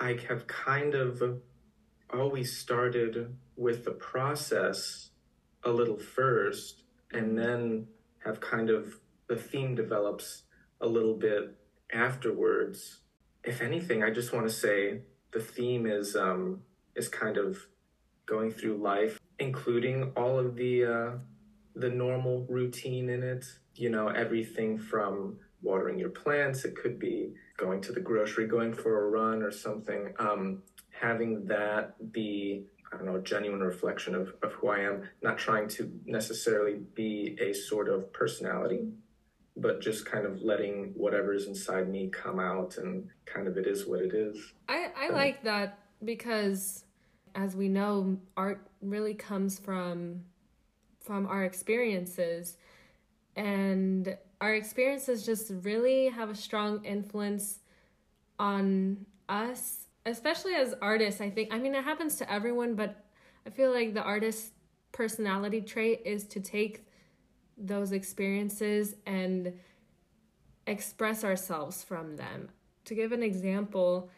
I 0.00 0.18
have 0.28 0.46
kind 0.46 0.94
of 0.94 1.22
always 2.10 2.56
started 2.56 3.36
with 3.56 3.84
the 3.84 3.90
process 3.90 5.10
a 5.62 5.70
little 5.70 5.98
first 5.98 6.84
and 7.12 7.38
then 7.38 7.86
have 8.24 8.40
kind 8.40 8.70
of 8.70 8.94
the 9.28 9.36
theme 9.36 9.74
develops 9.74 10.44
a 10.80 10.86
little 10.86 11.14
bit 11.14 11.54
afterwards. 11.92 13.00
If 13.44 13.60
anything, 13.60 14.02
I 14.02 14.10
just 14.10 14.32
want 14.32 14.46
to 14.46 14.52
say 14.52 15.02
the 15.32 15.40
theme 15.40 15.86
is 15.86 16.16
um, 16.16 16.62
is 16.96 17.08
kind 17.08 17.36
of 17.36 17.58
going 18.24 18.50
through 18.50 18.78
life, 18.78 19.20
including 19.38 20.12
all 20.16 20.38
of 20.38 20.56
the 20.56 20.84
uh, 20.84 21.10
the 21.74 21.90
normal 21.90 22.46
routine 22.48 23.10
in 23.10 23.22
it. 23.22 23.44
You 23.74 23.90
know, 23.90 24.08
everything 24.08 24.78
from 24.78 25.38
watering 25.62 25.98
your 25.98 26.10
plants. 26.10 26.64
It 26.64 26.74
could 26.74 26.98
be 26.98 27.34
going 27.60 27.80
to 27.82 27.92
the 27.92 28.00
grocery, 28.00 28.46
going 28.46 28.72
for 28.72 29.06
a 29.06 29.10
run 29.10 29.42
or 29.42 29.52
something. 29.52 30.14
Um, 30.18 30.62
having 30.90 31.44
that 31.46 32.12
be, 32.12 32.64
I 32.92 32.96
don't 32.96 33.06
know, 33.06 33.16
a 33.16 33.22
genuine 33.22 33.60
reflection 33.60 34.14
of, 34.14 34.32
of 34.42 34.52
who 34.54 34.68
I 34.68 34.80
am, 34.80 35.08
not 35.22 35.38
trying 35.38 35.68
to 35.68 35.92
necessarily 36.06 36.80
be 36.94 37.36
a 37.40 37.52
sort 37.52 37.88
of 37.88 38.12
personality, 38.12 38.88
but 39.56 39.80
just 39.80 40.06
kind 40.06 40.26
of 40.26 40.42
letting 40.42 40.92
whatever 40.96 41.34
is 41.34 41.46
inside 41.46 41.88
me 41.88 42.08
come 42.08 42.40
out 42.40 42.78
and 42.78 43.08
kind 43.26 43.46
of 43.46 43.56
it 43.58 43.66
is 43.66 43.86
what 43.86 44.00
it 44.00 44.14
is. 44.14 44.36
I, 44.68 44.88
I 44.96 45.08
like 45.10 45.44
that 45.44 45.78
because 46.02 46.84
as 47.34 47.54
we 47.54 47.68
know, 47.68 48.18
art 48.36 48.66
really 48.80 49.14
comes 49.14 49.58
from 49.58 50.22
from 51.00 51.26
our 51.26 51.44
experiences 51.44 52.56
and 53.34 54.16
our 54.40 54.54
experiences 54.54 55.24
just 55.26 55.52
really 55.62 56.08
have 56.08 56.30
a 56.30 56.34
strong 56.34 56.84
influence 56.84 57.58
on 58.38 59.04
us 59.28 59.80
especially 60.06 60.54
as 60.54 60.74
artists, 60.80 61.20
I 61.20 61.30
think, 61.30 61.52
I 61.52 61.58
mean, 61.58 61.74
it 61.74 61.84
happens 61.84 62.16
to 62.16 62.32
everyone, 62.32 62.74
but 62.74 63.04
I 63.46 63.50
feel 63.50 63.72
like 63.72 63.94
the 63.94 64.02
artist's 64.02 64.52
personality 64.92 65.60
trait 65.60 66.02
is 66.04 66.24
to 66.28 66.40
take 66.40 66.86
those 67.56 67.92
experiences 67.92 68.94
and 69.06 69.52
express 70.66 71.24
ourselves 71.24 71.82
from 71.82 72.16
them. 72.16 72.48
To 72.86 72.94
give 72.94 73.12
an 73.12 73.22
example, 73.22 74.10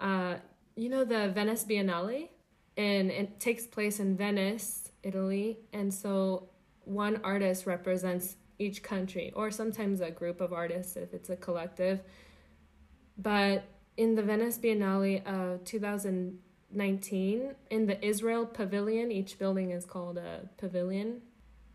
uh, 0.00 0.36
you 0.76 0.88
know 0.88 1.04
the 1.04 1.28
Venice 1.28 1.64
Biennale? 1.64 2.28
And 2.76 3.10
it 3.10 3.40
takes 3.40 3.66
place 3.66 3.98
in 3.98 4.16
Venice, 4.16 4.92
Italy. 5.02 5.58
And 5.72 5.92
so 5.92 6.48
one 6.84 7.20
artist 7.24 7.66
represents 7.66 8.36
each 8.58 8.82
country, 8.82 9.32
or 9.34 9.50
sometimes 9.50 10.00
a 10.00 10.10
group 10.10 10.40
of 10.40 10.52
artists 10.52 10.96
if 10.96 11.14
it's 11.14 11.30
a 11.30 11.36
collective. 11.36 12.00
But 13.16 13.64
in 13.96 14.14
the 14.14 14.22
Venice 14.22 14.58
Biennale 14.58 15.26
of 15.26 15.64
2019, 15.64 17.54
in 17.70 17.86
the 17.86 18.06
Israel 18.06 18.46
Pavilion, 18.46 19.10
each 19.10 19.38
building 19.38 19.70
is 19.70 19.84
called 19.84 20.18
a 20.18 20.48
pavilion. 20.56 21.22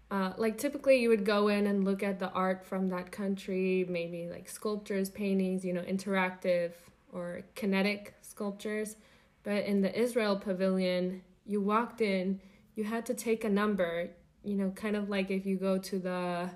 Uh, 0.10 0.32
like 0.38 0.58
typically, 0.58 1.02
you 1.02 1.10
would 1.10 1.26
go 1.26 1.48
in 1.48 1.68
and 1.68 1.84
look 1.84 2.04
at 2.04 2.20
the 2.20 2.30
art 2.32 2.66
from 2.66 2.90
that 2.90 3.12
country, 3.12 3.86
maybe 3.90 4.30
like 4.30 4.48
sculptures, 4.48 5.10
paintings, 5.10 5.66
you 5.66 5.74
know, 5.74 5.82
interactive 5.82 6.72
or 7.12 7.42
kinetic 7.56 8.14
sculptures. 8.22 8.96
But 9.44 9.66
in 9.66 9.82
the 9.82 10.00
Israel 10.00 10.38
Pavilion, 10.38 11.24
you 11.46 11.62
walked 11.62 12.00
in, 12.00 12.40
you 12.76 12.84
had 12.84 13.06
to 13.08 13.14
take 13.14 13.44
a 13.44 13.50
number, 13.50 14.10
you 14.44 14.56
know, 14.56 14.70
kind 14.72 14.96
of 14.96 15.10
like 15.10 15.30
if 15.30 15.46
you 15.46 15.58
go 15.58 15.78
to 15.78 16.00
the 16.00 16.50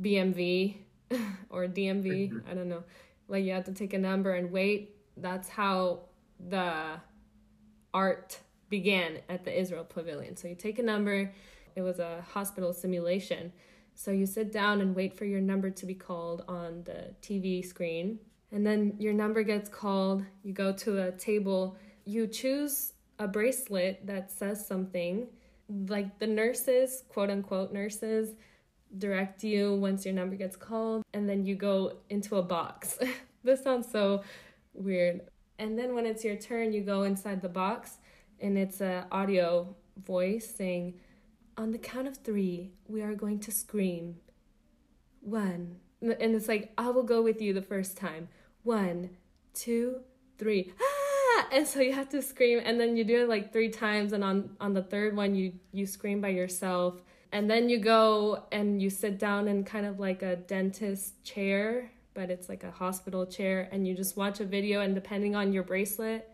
BMV 0.00 0.76
or 1.50 1.66
DMV, 1.66 2.30
mm-hmm. 2.30 2.50
I 2.50 2.54
don't 2.54 2.68
know. 2.68 2.84
Like 3.28 3.44
you 3.44 3.52
had 3.52 3.66
to 3.66 3.72
take 3.72 3.94
a 3.94 3.98
number 3.98 4.34
and 4.34 4.50
wait. 4.50 4.96
That's 5.16 5.48
how 5.48 6.00
the 6.48 7.00
art 7.94 8.38
began 8.68 9.18
at 9.28 9.44
the 9.44 9.58
Israel 9.58 9.84
Pavilion. 9.84 10.36
So 10.36 10.48
you 10.48 10.54
take 10.54 10.78
a 10.78 10.82
number, 10.82 11.30
it 11.76 11.82
was 11.82 11.98
a 11.98 12.24
hospital 12.32 12.72
simulation. 12.72 13.52
So 13.94 14.10
you 14.10 14.26
sit 14.26 14.50
down 14.52 14.80
and 14.80 14.94
wait 14.94 15.16
for 15.16 15.26
your 15.26 15.40
number 15.40 15.70
to 15.70 15.86
be 15.86 15.94
called 15.94 16.44
on 16.48 16.82
the 16.84 17.14
TV 17.20 17.64
screen. 17.64 18.18
And 18.50 18.66
then 18.66 18.94
your 18.98 19.12
number 19.12 19.42
gets 19.42 19.68
called, 19.68 20.24
you 20.42 20.52
go 20.52 20.72
to 20.72 21.02
a 21.02 21.12
table, 21.12 21.76
you 22.04 22.26
choose 22.26 22.92
a 23.18 23.28
bracelet 23.28 24.06
that 24.06 24.30
says 24.30 24.66
something. 24.66 25.26
Like 25.68 26.18
the 26.18 26.26
nurses, 26.26 27.04
quote 27.08 27.30
unquote 27.30 27.72
nurses, 27.72 28.34
direct 28.98 29.42
you 29.42 29.74
once 29.74 30.04
your 30.04 30.14
number 30.14 30.36
gets 30.36 30.56
called, 30.56 31.02
and 31.14 31.28
then 31.28 31.44
you 31.44 31.54
go 31.54 31.98
into 32.10 32.36
a 32.36 32.42
box. 32.42 32.98
this 33.44 33.62
sounds 33.62 33.90
so 33.90 34.22
weird. 34.74 35.22
And 35.58 35.78
then 35.78 35.94
when 35.94 36.06
it's 36.06 36.24
your 36.24 36.36
turn, 36.36 36.72
you 36.72 36.82
go 36.82 37.02
inside 37.02 37.42
the 37.42 37.48
box, 37.48 37.98
and 38.40 38.58
it's 38.58 38.80
a 38.80 39.06
audio 39.12 39.74
voice 39.96 40.52
saying, 40.54 40.94
"On 41.56 41.70
the 41.70 41.78
count 41.78 42.08
of 42.08 42.18
three, 42.18 42.72
we 42.86 43.02
are 43.02 43.14
going 43.14 43.38
to 43.40 43.50
scream. 43.50 44.16
One." 45.20 45.76
And 46.00 46.34
it's 46.34 46.48
like, 46.48 46.72
"I 46.76 46.90
will 46.90 47.04
go 47.04 47.22
with 47.22 47.40
you 47.40 47.52
the 47.52 47.62
first 47.62 47.96
time. 47.96 48.28
One, 48.64 49.10
two, 49.54 50.00
three. 50.38 50.72
Ah! 50.80 51.48
And 51.52 51.66
so 51.66 51.80
you 51.80 51.92
have 51.92 52.08
to 52.10 52.22
scream, 52.22 52.60
and 52.64 52.80
then 52.80 52.96
you 52.96 53.04
do 53.04 53.22
it 53.22 53.28
like 53.28 53.52
three 53.52 53.68
times, 53.68 54.12
and 54.12 54.24
on 54.24 54.56
on 54.60 54.72
the 54.74 54.82
third 54.82 55.14
one, 55.16 55.34
you 55.34 55.52
you 55.72 55.86
scream 55.86 56.20
by 56.20 56.28
yourself 56.28 57.02
and 57.32 57.50
then 57.50 57.68
you 57.68 57.78
go 57.78 58.44
and 58.52 58.80
you 58.80 58.90
sit 58.90 59.18
down 59.18 59.48
in 59.48 59.64
kind 59.64 59.86
of 59.86 59.98
like 59.98 60.22
a 60.22 60.36
dentist 60.36 61.24
chair 61.24 61.90
but 62.14 62.30
it's 62.30 62.48
like 62.48 62.62
a 62.62 62.70
hospital 62.70 63.26
chair 63.26 63.68
and 63.72 63.86
you 63.86 63.94
just 63.94 64.16
watch 64.16 64.38
a 64.38 64.44
video 64.44 64.80
and 64.80 64.94
depending 64.94 65.34
on 65.34 65.52
your 65.52 65.62
bracelet 65.62 66.28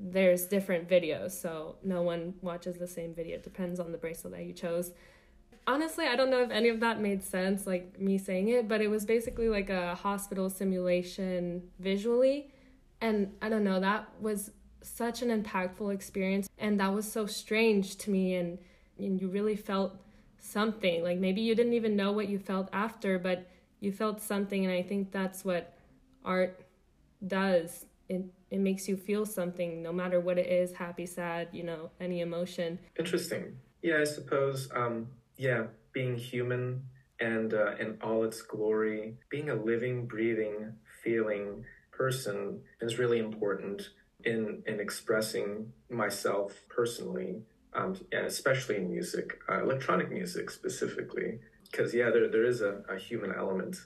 there's 0.00 0.44
different 0.46 0.88
videos. 0.88 1.32
So 1.32 1.76
no 1.82 2.02
one 2.02 2.34
watches 2.40 2.76
the 2.76 2.86
same 2.86 3.14
video. 3.14 3.34
It 3.36 3.42
depends 3.42 3.80
on 3.80 3.90
the 3.90 3.98
bracelet 3.98 4.32
that 4.34 4.44
you 4.44 4.52
chose. 4.52 4.92
Honestly 5.66 6.06
i 6.06 6.16
don't 6.16 6.30
know 6.30 6.42
if 6.42 6.50
any 6.50 6.70
of 6.70 6.80
that 6.80 6.98
made 6.98 7.22
sense 7.22 7.66
like 7.66 8.00
me 8.00 8.16
saying 8.16 8.48
it 8.48 8.68
but 8.68 8.80
it 8.80 8.88
was 8.88 9.04
basically 9.04 9.50
like 9.50 9.68
a 9.68 9.94
hospital 9.96 10.48
simulation 10.48 11.62
visually. 11.78 12.50
And 13.00 13.34
i 13.42 13.48
don't 13.48 13.64
know 13.64 13.78
that 13.80 14.08
was 14.20 14.50
such 14.80 15.20
an 15.20 15.28
impactful 15.28 15.92
experience 15.92 16.48
and 16.58 16.80
that 16.80 16.94
was 16.94 17.10
so 17.10 17.26
strange 17.26 17.96
to 17.96 18.10
me 18.10 18.34
and, 18.36 18.58
and 18.98 19.20
you 19.20 19.28
really 19.28 19.56
felt 19.56 19.96
something. 20.38 21.02
Like 21.02 21.18
maybe 21.18 21.40
you 21.40 21.54
didn't 21.54 21.74
even 21.74 21.96
know 21.96 22.12
what 22.12 22.28
you 22.28 22.38
felt 22.38 22.68
after, 22.72 23.18
but 23.18 23.46
you 23.80 23.92
felt 23.92 24.20
something 24.20 24.64
and 24.64 24.72
I 24.72 24.82
think 24.82 25.12
that's 25.12 25.44
what 25.44 25.76
art 26.24 26.60
does. 27.26 27.86
It 28.08 28.24
it 28.50 28.60
makes 28.60 28.88
you 28.88 28.96
feel 28.96 29.26
something 29.26 29.82
no 29.82 29.92
matter 29.92 30.20
what 30.20 30.38
it 30.38 30.46
is, 30.46 30.72
happy, 30.72 31.06
sad, 31.06 31.48
you 31.52 31.62
know, 31.62 31.90
any 32.00 32.20
emotion. 32.20 32.78
Interesting. 32.98 33.58
Yeah, 33.82 33.98
I 34.00 34.04
suppose 34.04 34.68
um 34.74 35.08
yeah, 35.36 35.64
being 35.92 36.16
human 36.16 36.82
and 37.20 37.52
uh, 37.52 37.74
in 37.80 37.98
all 38.02 38.24
its 38.24 38.42
glory, 38.42 39.16
being 39.28 39.50
a 39.50 39.54
living, 39.54 40.06
breathing, 40.06 40.72
feeling 41.02 41.64
person 41.90 42.60
is 42.80 42.98
really 42.98 43.18
important 43.18 43.90
in 44.24 44.62
in 44.66 44.80
expressing 44.80 45.72
myself 45.90 46.62
personally 46.68 47.42
um, 47.78 47.96
and 48.12 48.26
especially 48.26 48.76
in 48.76 48.90
music, 48.90 49.40
uh, 49.48 49.62
electronic 49.62 50.10
music 50.10 50.50
specifically, 50.50 51.38
because 51.70 51.94
yeah, 51.94 52.10
there 52.10 52.28
there 52.28 52.44
is 52.44 52.60
a, 52.60 52.82
a 52.88 52.98
human 52.98 53.32
element, 53.32 53.76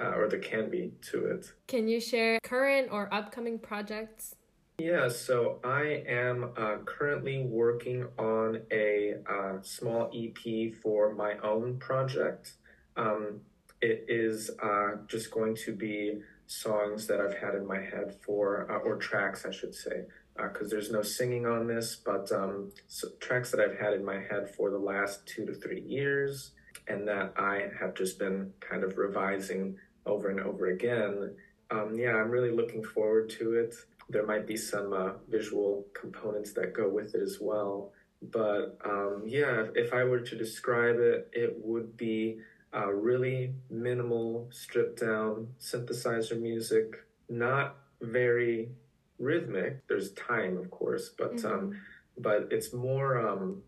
uh, 0.00 0.12
or 0.16 0.28
there 0.28 0.40
can 0.40 0.68
be 0.68 0.92
to 1.10 1.26
it. 1.26 1.52
Can 1.68 1.88
you 1.88 2.00
share 2.00 2.40
current 2.42 2.88
or 2.90 3.12
upcoming 3.14 3.58
projects? 3.58 4.34
Yeah, 4.78 5.08
so 5.08 5.58
I 5.64 6.04
am 6.06 6.50
uh, 6.56 6.76
currently 6.84 7.44
working 7.44 8.06
on 8.18 8.60
a 8.70 9.14
uh, 9.30 9.62
small 9.62 10.10
EP 10.14 10.74
for 10.82 11.14
my 11.14 11.38
own 11.42 11.78
project. 11.78 12.54
Um, 12.96 13.40
it 13.80 14.04
is 14.08 14.50
uh, 14.62 14.96
just 15.06 15.30
going 15.30 15.56
to 15.64 15.72
be 15.74 16.20
songs 16.46 17.06
that 17.06 17.20
I've 17.20 17.38
had 17.38 17.54
in 17.54 17.66
my 17.66 17.80
head 17.80 18.16
for, 18.20 18.70
uh, 18.70 18.78
or 18.78 18.96
tracks, 18.96 19.46
I 19.46 19.50
should 19.50 19.74
say, 19.74 20.04
because 20.36 20.68
uh, 20.68 20.70
there's 20.70 20.90
no 20.90 21.02
singing 21.02 21.46
on 21.46 21.66
this, 21.66 21.96
but 21.96 22.30
um, 22.32 22.72
so 22.86 23.08
tracks 23.20 23.50
that 23.50 23.60
I've 23.60 23.78
had 23.78 23.94
in 23.94 24.04
my 24.04 24.20
head 24.20 24.54
for 24.56 24.70
the 24.70 24.78
last 24.78 25.26
two 25.26 25.46
to 25.46 25.54
three 25.54 25.80
years, 25.80 26.52
and 26.88 27.06
that 27.08 27.32
I 27.36 27.68
have 27.80 27.94
just 27.94 28.18
been 28.18 28.52
kind 28.60 28.84
of 28.84 28.96
revising 28.96 29.76
over 30.04 30.28
and 30.28 30.40
over 30.40 30.66
again. 30.66 31.34
Um, 31.70 31.94
yeah, 31.96 32.14
I'm 32.14 32.30
really 32.30 32.52
looking 32.52 32.82
forward 32.82 33.28
to 33.30 33.54
it. 33.54 33.74
There 34.08 34.24
might 34.24 34.46
be 34.46 34.56
some 34.56 34.92
uh, 34.92 35.12
visual 35.28 35.86
components 36.00 36.52
that 36.52 36.74
go 36.74 36.88
with 36.88 37.14
it 37.14 37.22
as 37.22 37.38
well. 37.40 37.92
But 38.22 38.78
um, 38.84 39.24
yeah, 39.26 39.66
if 39.74 39.92
I 39.92 40.04
were 40.04 40.20
to 40.20 40.36
describe 40.36 40.96
it, 40.98 41.28
it 41.32 41.56
would 41.58 41.96
be 41.96 42.38
uh, 42.74 42.92
really 42.92 43.54
minimal, 43.70 44.48
stripped 44.50 45.00
down 45.00 45.48
synthesizer 45.60 46.40
music, 46.40 46.96
not 47.28 47.76
very 48.00 48.70
rhythmic. 49.18 49.86
There's 49.88 50.12
time, 50.12 50.56
of 50.56 50.70
course, 50.70 51.10
but 51.16 51.36
mm-hmm. 51.36 51.46
um, 51.46 51.80
but 52.18 52.48
it's 52.50 52.72
more 52.72 53.18
um, 53.18 53.62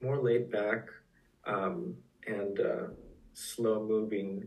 more 0.00 0.18
laid 0.22 0.50
back 0.50 0.88
um, 1.46 1.96
and 2.26 2.60
uh, 2.60 2.86
slow 3.32 3.82
moving, 3.82 4.44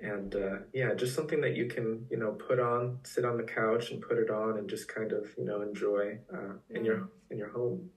and 0.00 0.34
uh, 0.34 0.56
yeah, 0.72 0.94
just 0.94 1.14
something 1.14 1.40
that 1.40 1.56
you 1.56 1.66
can 1.66 2.06
you 2.10 2.18
know 2.18 2.32
put 2.32 2.60
on, 2.60 2.98
sit 3.04 3.24
on 3.24 3.36
the 3.36 3.44
couch 3.44 3.90
and 3.90 4.02
put 4.02 4.18
it 4.18 4.30
on, 4.30 4.58
and 4.58 4.68
just 4.68 4.88
kind 4.88 5.12
of 5.12 5.26
you 5.38 5.44
know 5.44 5.62
enjoy 5.62 6.18
uh, 6.32 6.54
in 6.70 6.84
your 6.84 7.08
in 7.30 7.38
your 7.38 7.50
home. 7.50 7.90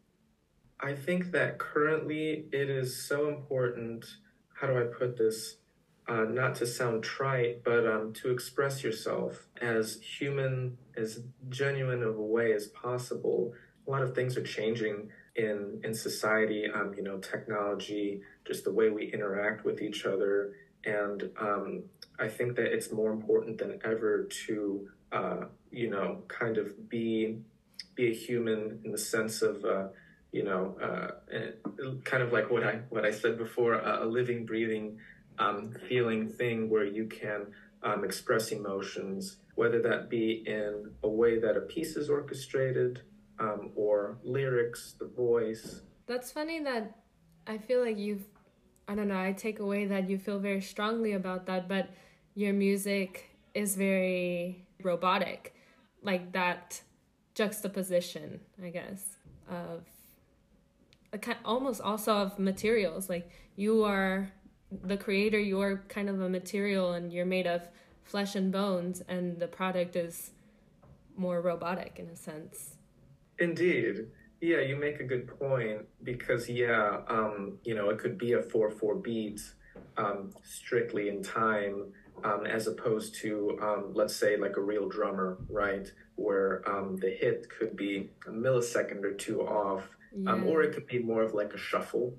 I 0.79 0.93
think 0.93 1.31
that 1.31 1.57
currently 1.57 2.47
it 2.51 2.69
is 2.69 3.07
so 3.07 3.29
important. 3.29 4.05
How 4.53 4.67
do 4.67 4.77
I 4.77 4.83
put 4.83 5.17
this? 5.17 5.57
Uh, 6.07 6.25
not 6.29 6.55
to 6.55 6.67
sound 6.67 7.03
trite, 7.03 7.63
but 7.63 7.87
um, 7.87 8.13
to 8.13 8.29
express 8.29 8.83
yourself 8.83 9.47
as 9.59 9.99
human, 10.01 10.77
as 10.95 11.21
genuine 11.49 12.03
of 12.03 12.17
a 12.17 12.21
way 12.21 12.53
as 12.53 12.67
possible. 12.67 13.53
A 13.87 13.91
lot 13.91 14.03
of 14.03 14.13
things 14.13 14.37
are 14.37 14.43
changing 14.43 15.09
in 15.35 15.81
in 15.83 15.93
society. 15.93 16.65
Um, 16.71 16.93
you 16.95 17.03
know, 17.03 17.17
technology, 17.17 18.21
just 18.45 18.63
the 18.63 18.71
way 18.71 18.89
we 18.89 19.11
interact 19.11 19.65
with 19.65 19.81
each 19.81 20.05
other, 20.05 20.53
and 20.83 21.29
um, 21.39 21.83
I 22.19 22.27
think 22.27 22.55
that 22.57 22.71
it's 22.71 22.91
more 22.91 23.11
important 23.11 23.57
than 23.57 23.79
ever 23.83 24.27
to 24.45 24.87
uh, 25.11 25.41
you 25.71 25.89
know 25.89 26.21
kind 26.27 26.57
of 26.57 26.87
be 26.87 27.39
be 27.95 28.11
a 28.11 28.13
human 28.13 28.79
in 28.83 28.91
the 28.91 28.97
sense 28.97 29.41
of. 29.41 29.65
Uh, 29.65 29.87
you 30.31 30.43
know, 30.43 30.75
uh, 30.83 31.11
kind 32.03 32.21
of 32.21 32.33
like 32.33 32.51
what 32.51 32.61
I 32.61 32.81
what 32.89 33.05
I 33.05 33.11
said 33.11 33.37
before, 33.37 33.75
a 33.75 34.05
living, 34.05 34.45
breathing 34.45 34.97
um, 35.39 35.73
feeling 35.87 36.27
thing 36.27 36.69
where 36.69 36.85
you 36.85 37.05
can 37.05 37.47
um, 37.83 38.03
express 38.03 38.51
emotions, 38.51 39.37
whether 39.55 39.81
that 39.81 40.09
be 40.09 40.43
in 40.45 40.91
a 41.03 41.07
way 41.07 41.39
that 41.39 41.55
a 41.55 41.61
piece 41.61 41.95
is 41.95 42.09
orchestrated 42.09 43.01
um, 43.39 43.71
or 43.75 44.17
lyrics, 44.23 44.95
the 44.99 45.05
voice. 45.05 45.81
That's 46.07 46.31
funny 46.31 46.63
that 46.63 46.97
I 47.47 47.57
feel 47.57 47.81
like 47.81 47.97
you've, 47.97 48.25
I 48.87 48.95
don't 48.95 49.07
know, 49.07 49.19
I 49.19 49.33
take 49.33 49.59
away 49.59 49.85
that 49.85 50.09
you 50.09 50.17
feel 50.17 50.39
very 50.39 50.61
strongly 50.61 51.13
about 51.13 51.45
that, 51.47 51.67
but 51.67 51.89
your 52.33 52.53
music 52.53 53.29
is 53.53 53.75
very 53.75 54.65
robotic. 54.81 55.55
Like 56.01 56.31
that 56.33 56.81
juxtaposition, 57.33 58.39
I 58.63 58.69
guess, 58.69 59.03
of 59.49 59.83
a 61.13 61.17
kind, 61.17 61.37
almost 61.43 61.81
also 61.81 62.13
of 62.13 62.39
materials. 62.39 63.09
Like 63.09 63.29
you 63.55 63.83
are 63.83 64.31
the 64.83 64.97
creator, 64.97 65.39
you're 65.39 65.83
kind 65.89 66.09
of 66.09 66.21
a 66.21 66.29
material, 66.29 66.93
and 66.93 67.11
you're 67.11 67.25
made 67.25 67.47
of 67.47 67.67
flesh 68.03 68.35
and 68.35 68.51
bones, 68.51 69.01
and 69.07 69.39
the 69.39 69.47
product 69.47 69.95
is 69.95 70.31
more 71.17 71.41
robotic 71.41 71.97
in 71.97 72.07
a 72.09 72.15
sense. 72.15 72.75
Indeed. 73.39 74.07
Yeah, 74.41 74.59
you 74.59 74.75
make 74.75 74.99
a 74.99 75.03
good 75.03 75.27
point 75.39 75.81
because 76.03 76.47
yeah, 76.49 76.99
um, 77.07 77.57
you 77.63 77.73
know, 77.73 77.89
it 77.89 77.97
could 77.99 78.17
be 78.17 78.33
a 78.33 78.41
four 78.41 78.69
four 78.69 78.95
beat 78.95 79.41
um, 79.97 80.31
strictly 80.43 81.09
in 81.09 81.23
time, 81.23 81.91
um, 82.23 82.45
as 82.45 82.67
opposed 82.67 83.15
to 83.21 83.57
um, 83.61 83.91
let's 83.93 84.15
say 84.15 84.37
like 84.37 84.57
a 84.57 84.61
real 84.61 84.87
drummer, 84.87 85.37
right? 85.49 85.87
Where 86.15 86.61
um, 86.69 86.97
the 86.97 87.09
hit 87.09 87.47
could 87.57 87.75
be 87.75 88.09
a 88.27 88.29
millisecond 88.29 89.03
or 89.03 89.13
two 89.13 89.41
off, 89.41 89.83
um, 90.27 90.43
Yeah. 90.43 90.49
or 90.51 90.61
it 90.63 90.73
could 90.73 90.85
be 90.87 90.99
more 90.99 91.23
of 91.23 91.33
like 91.33 91.53
a 91.53 91.57
shuffle 91.57 92.13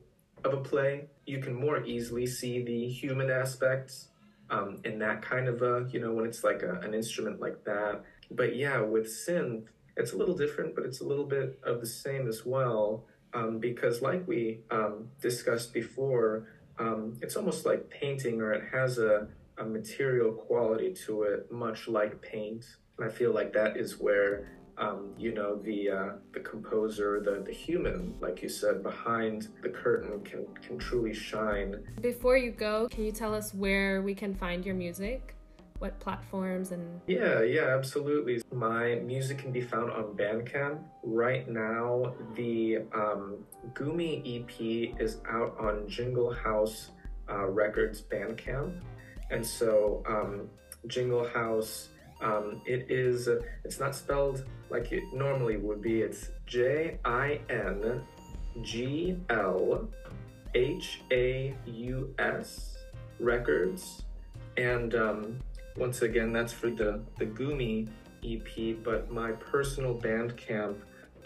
of 0.47 0.55
a 0.55 0.63
play. 0.63 1.09
You 1.27 1.39
can 1.39 1.55
more 1.55 1.85
easily 1.85 2.27
see 2.27 2.63
the 2.63 2.89
human 2.89 3.31
aspects 3.31 4.09
um, 4.49 4.81
in 4.85 4.99
that 5.01 5.23
kind 5.23 5.49
of 5.49 5.63
a 5.63 5.89
you 5.91 6.01
know 6.01 6.13
when 6.13 6.25
it's 6.25 6.45
like 6.45 6.63
a, 6.63 6.81
an 6.81 6.95
instrument 6.95 7.41
like 7.41 7.65
that. 7.65 8.03
But 8.31 8.57
yeah, 8.57 8.81
with 8.81 9.07
synth, 9.07 9.67
it's 9.97 10.13
a 10.13 10.17
little 10.17 10.37
different, 10.37 10.75
but 10.75 10.85
it's 10.85 11.01
a 11.01 11.05
little 11.05 11.25
bit 11.25 11.59
of 11.65 11.81
the 11.81 11.87
same 11.87 12.29
as 12.29 12.45
well. 12.45 13.05
Um, 13.35 13.59
because, 13.59 14.03
like 14.03 14.27
we 14.27 14.61
um, 14.71 15.09
discussed 15.21 15.75
before, 15.75 16.49
um, 16.79 17.19
it's 17.21 17.37
almost 17.37 17.67
like 17.67 17.91
painting, 17.91 18.41
or 18.41 18.53
it 18.53 18.65
has 18.73 18.99
a, 18.99 19.29
a 19.59 19.65
material 19.65 20.33
quality 20.33 20.95
to 21.07 21.23
it, 21.23 21.51
much 21.53 21.89
like 21.89 22.23
paint. 22.23 22.65
And 22.99 23.07
I 23.07 23.13
feel 23.13 23.33
like 23.33 23.53
that 23.53 23.77
is 23.77 23.99
where 23.99 24.56
um, 24.79 25.13
you 25.19 25.33
know 25.33 25.57
the 25.57 25.91
uh, 25.91 26.09
the 26.33 26.41
composer, 26.41 27.21
the 27.21 27.43
the 27.45 27.53
human, 27.53 28.15
like 28.21 28.43
you 28.43 28.49
said, 28.49 28.83
behind 28.83 29.49
the 29.63 29.69
curtain 29.69 30.21
can 30.25 30.47
can 30.61 30.79
truly 30.79 31.15
shine. 31.15 31.83
Before 32.01 32.37
you 32.37 32.51
go, 32.51 32.89
can 32.89 33.05
you 33.05 33.13
tell 33.13 33.35
us 33.35 33.55
where 33.55 34.03
we 34.03 34.15
can 34.15 34.35
find 34.35 34.65
your 34.65 34.75
music? 34.75 35.35
What 35.79 35.99
platforms 36.01 36.73
and 36.73 37.01
Yeah, 37.07 37.43
yeah, 37.43 37.77
absolutely. 37.77 38.41
My 38.51 38.95
music 38.97 39.37
can 39.37 39.53
be 39.53 39.61
found 39.61 39.91
on 39.91 40.17
Bandcamp. 40.17 40.79
Right 41.03 41.47
now, 41.49 42.15
the 42.35 42.79
um, 42.95 43.45
Gümmi 43.75 44.41
EP 44.41 44.99
is 44.99 45.19
out 45.29 45.55
on 45.61 45.87
Jinglhaus 45.87 46.91
uh, 47.29 47.47
Records 47.47 48.01
Bandcamp. 48.01 48.81
And 49.31 49.45
so, 49.45 50.03
um, 50.09 50.49
Jinglhaus, 50.87 51.89
um, 52.21 52.63
it 52.65 52.91
is, 52.91 53.29
it's 53.65 53.79
not 53.79 53.95
spelled 53.95 54.45
like 54.71 54.93
it 54.93 55.05
normally 55.13 55.57
would 55.57 55.83
be. 55.83 56.03
It's 56.03 56.31
J 56.47 56.99
I 57.05 57.41
N 57.51 58.03
G 58.63 59.17
L 59.31 59.89
H 60.55 61.03
A 61.13 61.55
U 61.67 62.15
S 62.19 62.79
Records. 63.21 64.05
And 64.57 64.95
um, 64.95 65.39
once 65.77 66.03
again, 66.03 66.33
that's 66.33 66.53
for 66.53 66.71
the, 66.71 67.03
the 67.19 67.27
Gümmi 67.27 67.89
EP, 68.25 68.83
but 68.83 69.11
my 69.11 69.33
personal 69.33 69.95
Bandcamp, 69.95 70.77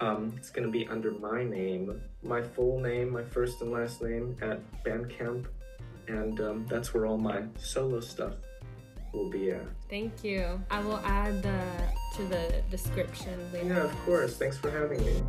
um, 0.00 0.34
it's 0.36 0.50
going 0.50 0.66
to 0.66 0.72
be 0.72 0.88
under 0.88 1.12
my 1.12 1.44
name, 1.44 2.00
my 2.22 2.42
full 2.42 2.80
name, 2.80 3.12
my 3.12 3.22
first 3.22 3.60
and 3.62 3.70
last 3.70 4.02
name 4.02 4.36
at 4.42 4.60
Bandcamp. 4.82 5.46
And 6.08 6.40
um, 6.40 6.66
that's 6.68 6.92
where 6.92 7.06
all 7.06 7.18
my 7.18 7.44
solo 7.56 8.00
stuff 8.00 8.34
will 9.12 9.30
be 9.30 9.50
at. 9.50 9.62
Thank 9.88 10.22
you. 10.24 10.60
I 10.70 10.80
will 10.80 11.00
add 11.04 11.42
the 11.42 11.60
to 12.16 12.24
the 12.24 12.62
description 12.70 13.52
later. 13.52 13.68
Yeah, 13.68 13.84
of 13.84 13.96
course. 14.04 14.36
Thanks 14.36 14.56
for 14.58 14.70
having 14.70 15.04
me. 15.04 15.22